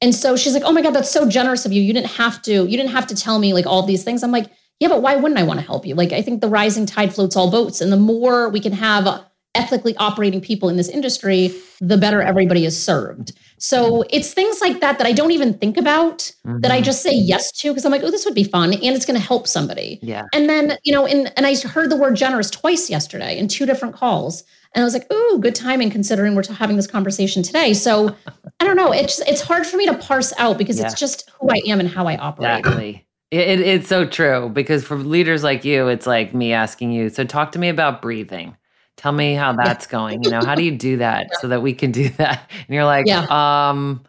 And 0.02 0.14
so 0.14 0.36
she's 0.36 0.54
like, 0.54 0.64
oh 0.66 0.72
my 0.72 0.82
God, 0.82 0.96
that's 0.96 1.12
so 1.12 1.30
generous 1.30 1.66
of 1.66 1.72
you. 1.72 1.82
You 1.82 1.94
didn't 1.94 2.12
have 2.12 2.42
to, 2.44 2.66
you 2.66 2.78
didn't 2.78 2.92
have 2.92 3.08
to 3.08 3.16
tell 3.16 3.38
me 3.38 3.54
like 3.54 3.68
all 3.68 3.84
these 3.86 4.04
things. 4.04 4.24
I'm 4.24 4.32
like, 4.32 4.50
yeah, 4.80 4.88
but 4.88 5.04
why 5.04 5.16
wouldn't 5.16 5.40
I 5.40 5.44
want 5.44 5.60
to 5.60 5.66
help 5.66 5.86
you? 5.86 5.94
Like, 5.94 6.12
I 6.12 6.22
think 6.22 6.42
the 6.42 6.50
rising 6.50 6.86
tide 6.88 7.14
floats 7.14 7.36
all 7.36 7.52
boats. 7.52 7.80
And 7.80 7.92
the 7.92 7.98
more 7.98 8.50
we 8.50 8.60
can 8.60 8.74
have 8.74 9.24
ethically 9.56 9.96
operating 9.98 10.42
people 10.42 10.70
in 10.70 10.78
this 10.78 10.90
industry, 10.90 11.52
the 11.80 11.98
better 11.98 12.22
everybody 12.22 12.66
is 12.66 12.82
served. 12.82 13.34
So 13.60 14.04
it's 14.10 14.34
things 14.34 14.60
like 14.62 14.82
that 14.82 14.98
that 14.98 15.08
I 15.08 15.12
don't 15.14 15.32
even 15.32 15.54
think 15.54 15.78
about 15.78 16.32
that 16.44 16.72
I 16.72 16.82
Mhm. 16.82 16.86
just 16.86 17.02
say 17.02 17.14
yes 17.14 17.52
to 17.60 17.70
because 17.70 17.86
I'm 17.86 17.92
like, 17.92 18.04
oh, 18.04 18.12
this 18.12 18.26
would 18.26 18.34
be 18.36 18.44
fun 18.44 18.74
and 18.74 18.84
it's 18.96 19.06
going 19.06 19.20
to 19.20 19.26
help 19.26 19.48
somebody. 19.48 20.00
Yeah. 20.02 20.24
And 20.34 20.50
then, 20.50 20.78
you 20.84 20.92
know, 20.92 21.06
in, 21.06 21.28
and 21.38 21.46
I 21.46 21.56
heard 21.56 21.90
the 21.90 21.96
word 21.96 22.16
generous 22.16 22.50
twice 22.50 22.90
yesterday 22.90 23.38
in 23.38 23.48
two 23.48 23.66
different 23.66 23.96
calls. 23.96 24.44
And 24.76 24.82
I 24.82 24.86
was 24.86 24.94
like, 24.94 25.10
ooh, 25.14 25.40
good 25.40 25.56
timing 25.56 25.92
considering 25.92 26.36
we're 26.36 26.52
having 26.52 26.76
this 26.76 26.88
conversation 26.88 27.44
today. 27.44 27.74
So 27.74 28.16
I 28.60 28.66
don't 28.66 28.76
know. 28.76 28.92
It's 28.92 29.20
it's 29.22 29.42
hard 29.42 29.66
for 29.68 29.78
me 29.78 29.86
to 29.86 29.94
parse 29.94 30.34
out 30.40 30.58
because 30.58 30.80
Yeah. 30.80 30.86
it's 30.88 31.00
just 31.00 31.30
who 31.40 31.50
I 31.50 31.62
am 31.68 31.80
and 31.80 31.88
how 31.88 32.08
I 32.08 32.18
operate. 32.18 32.60
Exactly. 32.60 33.06
It, 33.32 33.48
it- 33.48 33.60
it's 33.68 33.88
so 33.88 34.06
true 34.06 34.50
because 34.50 34.84
for 34.84 34.98
leaders 34.98 35.44
like 35.44 35.64
you, 35.64 35.88
it's 35.88 36.08
like 36.08 36.34
me 36.34 36.54
asking 36.54 36.92
you. 36.92 37.10
So 37.10 37.24
talk 37.24 37.52
to 37.54 37.60
me 37.60 37.70
about 37.70 38.02
breathing. 38.02 38.58
Tell 39.04 39.12
me 39.12 39.34
how 39.34 39.52
that's 39.52 39.86
going. 39.86 40.24
You 40.24 40.30
know, 40.30 40.42
how 40.44 40.56
do 40.56 40.64
you 40.64 40.72
do 40.72 40.96
that 40.98 41.36
so 41.42 41.50
that 41.50 41.62
we 41.62 41.74
can 41.74 41.92
do 41.92 42.08
that? 42.18 42.50
And 42.58 42.74
you're 42.74 42.86
like, 42.86 43.06
Yeah. 43.06 43.26
um, 43.30 44.02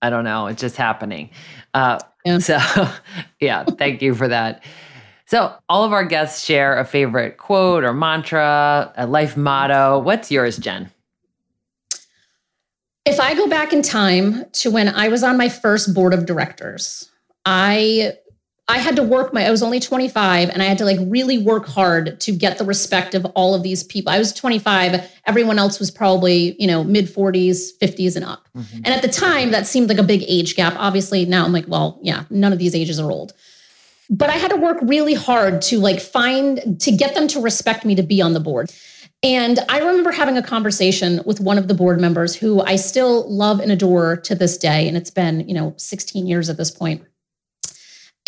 I 0.00 0.10
don't 0.10 0.22
know. 0.22 0.46
It's 0.46 0.60
just 0.60 0.76
happening. 0.76 1.30
Uh, 1.74 1.98
Yeah. 2.24 2.38
So, 2.38 2.58
yeah, 3.40 3.64
thank 3.64 4.00
you 4.00 4.14
for 4.14 4.28
that. 4.28 4.62
So, 5.26 5.52
all 5.68 5.82
of 5.82 5.92
our 5.92 6.04
guests 6.04 6.44
share 6.44 6.78
a 6.78 6.84
favorite 6.84 7.36
quote 7.38 7.82
or 7.82 7.92
mantra, 7.92 8.92
a 8.96 9.06
life 9.08 9.36
motto. 9.36 9.98
What's 9.98 10.30
yours, 10.30 10.56
Jenn? 10.56 10.88
If 13.04 13.18
I 13.18 13.34
go 13.34 13.48
back 13.48 13.72
in 13.72 13.82
time 13.82 14.44
to 14.52 14.70
when 14.70 14.86
I 14.88 15.08
was 15.08 15.24
on 15.24 15.36
my 15.36 15.48
first 15.48 15.94
board 15.94 16.14
of 16.14 16.26
directors, 16.26 17.10
I 17.44 18.12
I 18.70 18.78
had 18.78 18.96
to 18.96 19.02
work 19.02 19.32
my 19.32 19.46
I 19.46 19.50
was 19.50 19.62
only 19.62 19.80
25 19.80 20.50
and 20.50 20.62
I 20.62 20.66
had 20.66 20.76
to 20.78 20.84
like 20.84 20.98
really 21.02 21.38
work 21.38 21.66
hard 21.66 22.20
to 22.20 22.32
get 22.32 22.58
the 22.58 22.64
respect 22.64 23.14
of 23.14 23.24
all 23.34 23.54
of 23.54 23.62
these 23.62 23.82
people. 23.82 24.12
I 24.12 24.18
was 24.18 24.32
25, 24.34 25.10
everyone 25.26 25.58
else 25.58 25.78
was 25.78 25.90
probably, 25.90 26.54
you 26.60 26.66
know, 26.66 26.84
mid 26.84 27.06
40s, 27.06 27.78
50s 27.80 28.14
and 28.14 28.24
up. 28.26 28.46
Mm-hmm. 28.54 28.76
And 28.76 28.88
at 28.88 29.00
the 29.00 29.08
time 29.08 29.52
that 29.52 29.66
seemed 29.66 29.88
like 29.88 29.98
a 29.98 30.02
big 30.02 30.22
age 30.28 30.54
gap. 30.54 30.74
Obviously 30.76 31.24
now 31.24 31.46
I'm 31.46 31.52
like, 31.52 31.66
well, 31.66 31.98
yeah, 32.02 32.24
none 32.28 32.52
of 32.52 32.58
these 32.58 32.74
ages 32.74 33.00
are 33.00 33.10
old. 33.10 33.32
But 34.10 34.28
I 34.28 34.34
had 34.34 34.50
to 34.50 34.56
work 34.56 34.78
really 34.82 35.14
hard 35.14 35.62
to 35.62 35.78
like 35.78 36.00
find 36.00 36.78
to 36.80 36.92
get 36.92 37.14
them 37.14 37.26
to 37.28 37.40
respect 37.40 37.86
me 37.86 37.94
to 37.94 38.02
be 38.02 38.20
on 38.20 38.34
the 38.34 38.40
board. 38.40 38.70
And 39.22 39.58
I 39.68 39.78
remember 39.78 40.12
having 40.12 40.36
a 40.36 40.42
conversation 40.42 41.20
with 41.26 41.40
one 41.40 41.58
of 41.58 41.68
the 41.68 41.74
board 41.74 42.00
members 42.00 42.36
who 42.36 42.60
I 42.60 42.76
still 42.76 43.28
love 43.28 43.60
and 43.60 43.72
adore 43.72 44.16
to 44.18 44.34
this 44.34 44.56
day. 44.56 44.86
And 44.86 44.96
it's 44.96 45.10
been, 45.10 45.48
you 45.48 45.54
know, 45.54 45.74
16 45.76 46.26
years 46.26 46.48
at 46.48 46.56
this 46.56 46.70
point. 46.70 47.02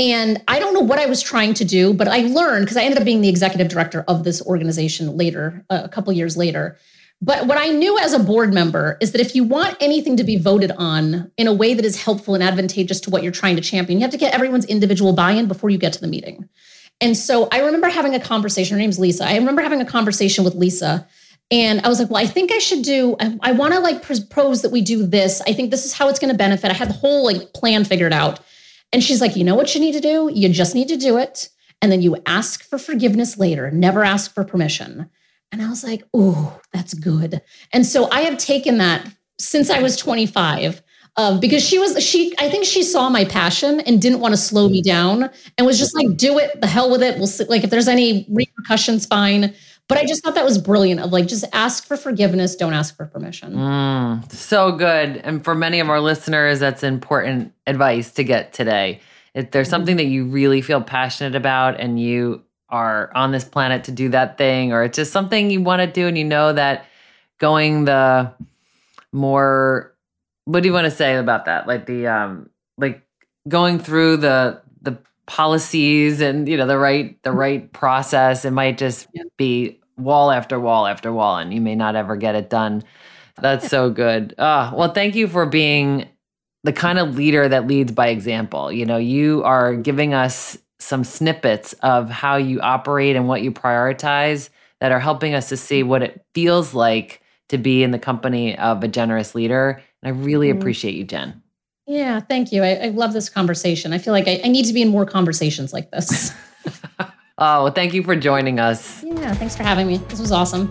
And 0.01 0.43
I 0.49 0.59
don't 0.59 0.73
know 0.73 0.81
what 0.81 0.99
I 0.99 1.05
was 1.05 1.21
trying 1.23 1.53
to 1.55 1.65
do, 1.65 1.93
but 1.93 2.09
I 2.09 2.23
learned 2.23 2.65
because 2.65 2.79
I 2.79 2.83
ended 2.85 2.99
up 2.99 3.05
being 3.05 3.21
the 3.21 3.29
executive 3.29 3.69
director 3.69 4.03
of 4.09 4.25
this 4.25 4.41
organization 4.47 5.15
later, 5.15 5.63
uh, 5.69 5.83
a 5.85 5.89
couple 5.91 6.11
years 6.15 6.39
later. 6.39 6.79
But 7.21 7.47
what 7.47 7.59
I 7.59 7.69
knew 7.69 7.99
as 7.99 8.15
a 8.15 8.19
board 8.19 8.55
member 8.55 8.97
is 9.03 9.13
that 9.13 9.21
if 9.21 9.35
you 9.35 9.45
want 9.45 9.77
anything 9.79 10.17
to 10.17 10.25
be 10.25 10.39
voted 10.39 10.73
on 10.79 11.31
in 11.37 11.47
a 11.47 11.53
way 11.53 11.75
that 11.75 11.85
is 11.85 12.03
helpful 12.03 12.35
and 12.35 12.43
advantageous 12.43 12.99
to 13.01 13.11
what 13.11 13.23
you're 13.23 13.31
trying 13.31 13.57
to 13.57 13.63
champion, 13.63 13.99
you 13.99 14.05
have 14.05 14.11
to 14.13 14.17
get 14.17 14.33
everyone's 14.33 14.65
individual 14.65 15.13
buy 15.13 15.33
in 15.33 15.47
before 15.47 15.69
you 15.69 15.77
get 15.77 15.93
to 15.93 16.01
the 16.01 16.09
meeting. 16.09 16.49
And 17.03 17.15
so 17.15 17.49
I 17.53 17.59
remember 17.61 17.89
having 17.91 18.15
a 18.15 18.21
conversation. 18.21 18.77
Her 18.77 18.81
name's 18.81 18.99
Lisa. 18.99 19.27
I 19.27 19.37
remember 19.37 19.61
having 19.61 19.83
a 19.83 19.87
conversation 19.87 20.45
with 20.45 20.55
Lisa. 20.55 21.07
And 21.51 21.83
I 21.83 21.89
was 21.89 21.99
like, 21.99 22.09
well, 22.09 22.23
I 22.23 22.27
think 22.27 22.53
I 22.53 22.59
should 22.59 22.83
do, 22.83 23.17
I, 23.21 23.37
I 23.43 23.53
want 23.53 23.75
to 23.75 23.81
like 23.81 24.03
propose 24.03 24.63
that 24.63 24.73
we 24.73 24.81
do 24.81 25.05
this. 25.05 25.43
I 25.47 25.53
think 25.53 25.71
this 25.71 25.85
is 25.85 25.93
how 25.93 26.09
it's 26.09 26.19
going 26.19 26.33
to 26.33 26.39
benefit. 26.39 26.71
I 26.71 26.75
had 26.75 26.89
the 26.89 26.95
whole 26.95 27.25
like 27.25 27.53
plan 27.53 27.85
figured 27.85 28.15
out. 28.15 28.41
And 28.93 29.03
she's 29.03 29.21
like, 29.21 29.37
you 29.37 29.45
know 29.45 29.55
what 29.55 29.75
you 29.75 29.81
need 29.81 29.93
to 29.93 30.01
do? 30.01 30.31
You 30.33 30.49
just 30.49 30.75
need 30.75 30.89
to 30.89 30.97
do 30.97 31.19
it. 31.19 31.49
And 31.83 31.91
then 31.91 32.03
you 32.03 32.17
ask 32.27 32.65
for 32.65 32.79
forgiveness 32.79 33.39
later, 33.39 33.71
never 33.71 34.05
ask 34.05 34.35
for 34.35 34.45
permission. 34.45 35.09
And 35.53 35.63
I 35.63 35.69
was 35.69 35.83
like, 35.83 36.03
oh, 36.15 36.61
that's 36.73 36.95
good. 36.95 37.41
And 37.73 37.87
so 37.87 38.11
I 38.11 38.23
have 38.23 38.39
taken 38.39 38.79
that 38.79 39.07
since 39.39 39.71
I 39.71 39.81
was 39.81 39.97
25 39.97 40.83
uh, 41.17 41.41
because 41.41 41.65
she 41.65 41.79
was, 41.79 42.03
she, 42.05 42.35
I 42.39 42.49
think 42.49 42.65
she 42.65 42.83
saw 42.83 43.09
my 43.09 43.25
passion 43.25 43.81
and 43.81 44.01
didn't 44.01 44.21
want 44.21 44.33
to 44.33 44.37
slow 44.37 44.69
me 44.69 44.83
down 44.83 45.29
and 45.59 45.67
was 45.67 45.79
just 45.79 45.95
like, 45.95 46.17
do 46.17 46.39
it, 46.39 46.61
the 46.61 46.67
hell 46.67 46.91
with 46.91 47.03
it. 47.03 47.19
We'll 47.19 47.27
see. 47.27 47.45
Like, 47.45 47.65
if 47.65 47.71
there's 47.71 47.89
any 47.89 48.27
repercussions, 48.31 49.07
fine. 49.07 49.55
But 49.91 49.99
I 49.99 50.05
just 50.07 50.23
thought 50.23 50.37
that 50.37 50.45
was 50.45 50.57
brilliant 50.57 51.01
of 51.01 51.11
like, 51.13 51.27
just 51.27 51.45
ask 51.53 51.85
for 51.85 51.97
forgiveness, 51.97 52.55
don't 52.55 52.75
ask 52.75 52.97
for 52.97 53.07
permission. 53.07 53.55
Mm, 53.55 54.33
so 54.33 54.71
good. 54.71 55.17
And 55.19 55.43
for 55.45 55.55
many 55.57 55.81
of 55.81 55.91
our 55.91 56.01
listeners, 56.01 56.61
that's 56.61 56.85
important 56.85 57.53
advice 57.67 58.13
to 58.13 58.23
get 58.25 58.53
today. 58.53 59.01
If 59.35 59.51
there's 59.51 59.69
something 59.69 59.97
that 59.97 60.07
you 60.07 60.27
really 60.27 60.63
feel 60.63 60.81
passionate 60.81 61.35
about 61.35 61.81
and 61.81 62.01
you 62.01 62.43
are 62.69 63.11
on 63.17 63.33
this 63.33 63.43
planet 63.43 63.83
to 63.85 63.91
do 63.93 64.09
that 64.11 64.39
thing, 64.39 64.73
or 64.73 64.85
it's 64.85 64.95
just 64.97 65.11
something 65.13 65.51
you 65.51 65.61
want 65.61 65.81
to 65.81 65.89
do 65.89 66.07
and 66.07 66.17
you 66.17 66.25
know 66.25 66.53
that 66.53 66.87
going 67.39 67.85
the 67.85 68.33
more, 69.13 69.93
what 70.45 70.63
do 70.63 70.69
you 70.69 70.73
want 70.73 70.85
to 70.85 70.91
say 70.91 71.17
about 71.17 71.47
that? 71.47 71.67
Like 71.67 71.87
the, 71.87 72.07
um, 72.07 72.49
like 72.79 73.03
going 73.49 73.81
through 73.81 74.19
the, 74.19 74.61
the 74.83 74.97
policies 75.27 76.21
and, 76.21 76.49
you 76.49 76.57
know, 76.57 76.67
the 76.67 76.79
right, 76.79 77.21
the 77.25 77.33
right 77.33 77.73
process, 77.73 78.45
it 78.45 78.53
might 78.53 78.79
just 78.79 79.09
Yeah. 79.13 79.25
be 79.37 79.80
wall 80.01 80.31
after 80.31 80.59
wall 80.59 80.87
after 80.87 81.13
wall 81.13 81.37
and 81.37 81.53
you 81.53 81.61
may 81.61 81.75
not 81.75 81.97
ever 81.97 82.17
get 82.17 82.35
it 82.35 82.51
done. 82.51 82.83
That's 83.41 83.69
so 83.69 83.91
good. 84.03 84.35
Ah, 84.39 84.73
well, 84.75 84.93
thank 84.93 85.15
you 85.15 85.29
for 85.29 85.47
being 85.47 86.09
the 86.65 86.73
kind 86.73 86.99
of 86.99 87.17
leader 87.17 87.49
that 87.49 87.67
leads 87.67 87.93
by 87.93 88.09
example. 88.09 88.71
You 88.71 88.85
know, 88.87 88.99
you 88.99 89.43
are 89.45 89.75
giving 89.75 90.13
us 90.15 90.59
some 90.79 91.05
snippets 91.05 91.73
of 91.83 92.11
how 92.11 92.37
you 92.37 92.61
operate 92.61 93.17
and 93.17 93.29
what 93.29 93.43
you 93.43 93.53
prioritize 93.53 94.49
that 94.81 94.93
are 94.93 95.01
helping 95.01 95.35
us 95.35 95.49
to 95.51 95.57
see 95.57 95.83
what 95.83 96.03
it 96.03 96.25
feels 96.35 96.75
like 96.75 97.23
to 97.51 97.59
be 97.59 97.83
in 97.83 97.91
the 97.91 97.99
company 97.99 98.57
of 98.59 98.83
a 98.83 98.89
generous 98.89 99.35
leader. 99.35 99.83
And 100.03 100.15
I 100.15 100.19
really 100.19 100.49
Mhm. 100.49 100.57
appreciate 100.59 100.95
you, 100.95 101.05
Jenn. 101.05 101.43
Yeah, 101.87 102.21
thank 102.21 102.53
you. 102.53 102.63
I, 102.63 102.75
I 102.75 102.89
love 102.89 103.13
this 103.13 103.29
conversation. 103.29 103.93
I 103.93 103.99
feel 103.99 104.13
like 104.13 104.29
I, 104.29 104.41
I 104.45 104.49
need 104.49 104.65
to 104.67 104.73
be 104.73 104.81
in 104.83 104.89
more 104.89 105.05
conversations 105.05 105.73
like 105.73 105.91
this. 105.91 106.33
Oh, 107.43 107.65
well, 107.65 107.73
thank 107.73 107.95
you 107.95 108.03
for 108.03 108.15
joining 108.15 108.61
us. 108.61 109.03
yeah, 109.03 109.33
thanks 109.35 109.57
for 109.57 109.63
having 109.63 109.87
me. 109.87 109.97
This 110.09 110.21
was 110.21 110.31
awesome. 110.31 110.69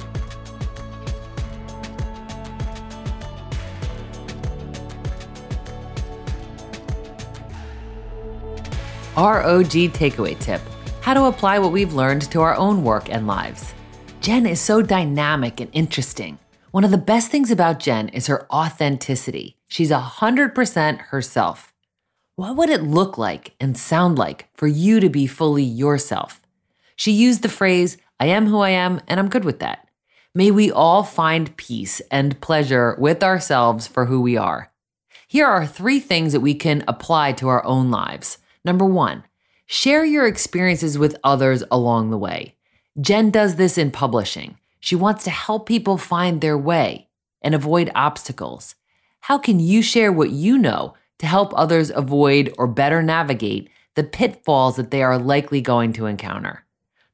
ROG 9.17 9.91
takeaway 9.91 10.39
tip 10.39 10.61
how 11.01 11.15
to 11.15 11.25
apply 11.25 11.57
what 11.57 11.71
we've 11.71 11.93
learned 11.95 12.29
to 12.29 12.41
our 12.41 12.53
own 12.55 12.83
work 12.83 13.09
and 13.09 13.25
lives. 13.25 13.73
Jenn 14.21 14.45
is 14.45 14.61
so 14.61 14.83
dynamic 14.83 15.59
and 15.59 15.71
interesting. 15.73 16.37
One 16.69 16.83
of 16.83 16.91
the 16.91 16.99
best 16.99 17.31
things 17.31 17.49
about 17.49 17.79
Jenn 17.79 18.09
is 18.09 18.27
her 18.27 18.45
authenticity. 18.53 19.57
She's 19.67 19.89
100% 19.89 20.99
herself. 20.99 21.73
What 22.35 22.55
would 22.57 22.69
it 22.69 22.83
look 22.83 23.17
like 23.17 23.55
and 23.59 23.75
sound 23.75 24.19
like 24.19 24.49
for 24.53 24.67
you 24.67 24.99
to 24.99 25.09
be 25.09 25.25
fully 25.25 25.63
yourself? 25.63 26.41
She 26.99 27.13
used 27.13 27.43
the 27.43 27.47
phrase, 27.47 27.95
I 28.19 28.25
am 28.25 28.47
who 28.47 28.59
I 28.59 28.71
am, 28.71 28.99
and 29.07 29.21
I'm 29.21 29.29
good 29.29 29.45
with 29.45 29.59
that. 29.59 29.87
May 30.35 30.51
we 30.51 30.69
all 30.69 31.03
find 31.03 31.55
peace 31.55 32.01
and 32.11 32.41
pleasure 32.41 32.97
with 32.99 33.23
ourselves 33.23 33.87
for 33.87 34.07
who 34.07 34.19
we 34.19 34.35
are. 34.35 34.69
Here 35.25 35.47
are 35.47 35.65
three 35.65 36.01
things 36.01 36.33
that 36.33 36.41
we 36.41 36.53
can 36.53 36.83
apply 36.89 37.31
to 37.33 37.47
our 37.47 37.63
own 37.63 37.89
lives. 37.89 38.39
Number 38.65 38.83
one, 38.83 39.23
share 39.65 40.03
your 40.03 40.27
experiences 40.27 40.97
with 40.97 41.15
others 41.23 41.63
along 41.71 42.09
the 42.09 42.17
way. 42.17 42.57
Jen 42.99 43.31
does 43.31 43.55
this 43.55 43.77
in 43.77 43.91
publishing. 43.91 44.57
She 44.81 44.97
wants 44.97 45.23
to 45.23 45.29
help 45.29 45.69
people 45.69 45.97
find 45.97 46.41
their 46.41 46.57
way 46.57 47.07
and 47.41 47.55
avoid 47.55 47.89
obstacles. 47.95 48.75
How 49.21 49.37
can 49.37 49.61
you 49.61 49.81
share 49.81 50.11
what 50.11 50.31
you 50.31 50.57
know 50.57 50.95
to 51.19 51.27
help 51.27 51.53
others 51.55 51.91
avoid 51.91 52.53
or 52.57 52.67
better 52.67 53.01
navigate 53.01 53.69
the 53.95 54.03
pitfalls 54.03 54.75
that 54.75 54.91
they 54.91 55.01
are 55.01 55.17
likely 55.17 55.61
going 55.61 55.93
to 55.93 56.05
encounter? 56.05 56.65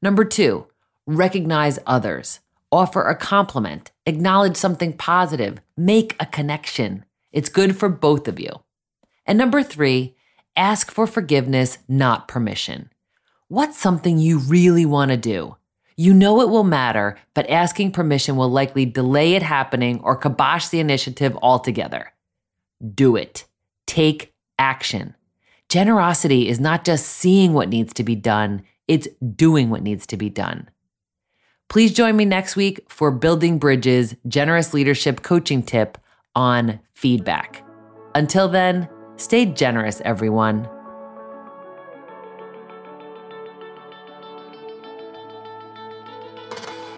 Number 0.02 0.24
two, 0.24 0.66
recognize 1.06 1.78
others. 1.86 2.40
Offer 2.70 3.08
a 3.08 3.16
compliment, 3.16 3.92
acknowledge 4.04 4.56
something 4.56 4.92
positive, 4.92 5.60
make 5.76 6.16
a 6.18 6.26
connection. 6.26 7.04
It's 7.32 7.48
good 7.48 7.76
for 7.76 7.88
both 7.88 8.28
of 8.28 8.40
you. 8.40 8.50
And 9.24 9.38
number 9.38 9.62
three, 9.62 10.16
ask 10.56 10.90
for 10.90 11.06
forgiveness, 11.06 11.78
not 11.88 12.28
permission. 12.28 12.90
What's 13.48 13.78
something 13.78 14.18
you 14.18 14.38
really 14.38 14.84
want 14.84 15.12
to 15.12 15.16
do? 15.16 15.56
You 15.96 16.12
know 16.12 16.42
it 16.42 16.50
will 16.50 16.64
matter, 16.64 17.16
but 17.32 17.48
asking 17.48 17.92
permission 17.92 18.36
will 18.36 18.50
likely 18.50 18.84
delay 18.84 19.34
it 19.34 19.42
happening 19.42 20.00
or 20.02 20.16
kibosh 20.16 20.68
the 20.68 20.80
initiative 20.80 21.36
altogether. 21.40 22.12
Do 22.94 23.16
it. 23.16 23.46
Take 23.86 24.34
action. 24.58 25.14
Generosity 25.68 26.48
is 26.48 26.60
not 26.60 26.84
just 26.84 27.06
seeing 27.06 27.54
what 27.54 27.68
needs 27.68 27.94
to 27.94 28.04
be 28.04 28.14
done, 28.14 28.62
it's 28.88 29.08
doing 29.34 29.70
what 29.70 29.82
needs 29.82 30.06
to 30.08 30.16
be 30.16 30.30
done. 30.30 30.70
Please 31.68 31.92
join 31.92 32.16
me 32.16 32.24
next 32.24 32.54
week 32.54 32.84
for 32.88 33.10
Building 33.10 33.58
Bridges 33.58 34.14
Generous 34.28 34.72
Leadership 34.72 35.22
Coaching 35.22 35.62
Tip 35.62 35.98
on 36.34 36.78
feedback. 36.94 37.64
Until 38.14 38.48
then, 38.48 38.88
stay 39.16 39.46
generous, 39.46 40.00
everyone. 40.04 40.68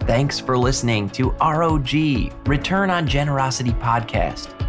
Thanks 0.01 0.39
for 0.39 0.57
listening 0.57 1.09
to 1.11 1.29
ROG, 1.39 1.93
Return 2.47 2.89
on 2.89 3.07
Generosity 3.07 3.71
podcast 3.73 4.68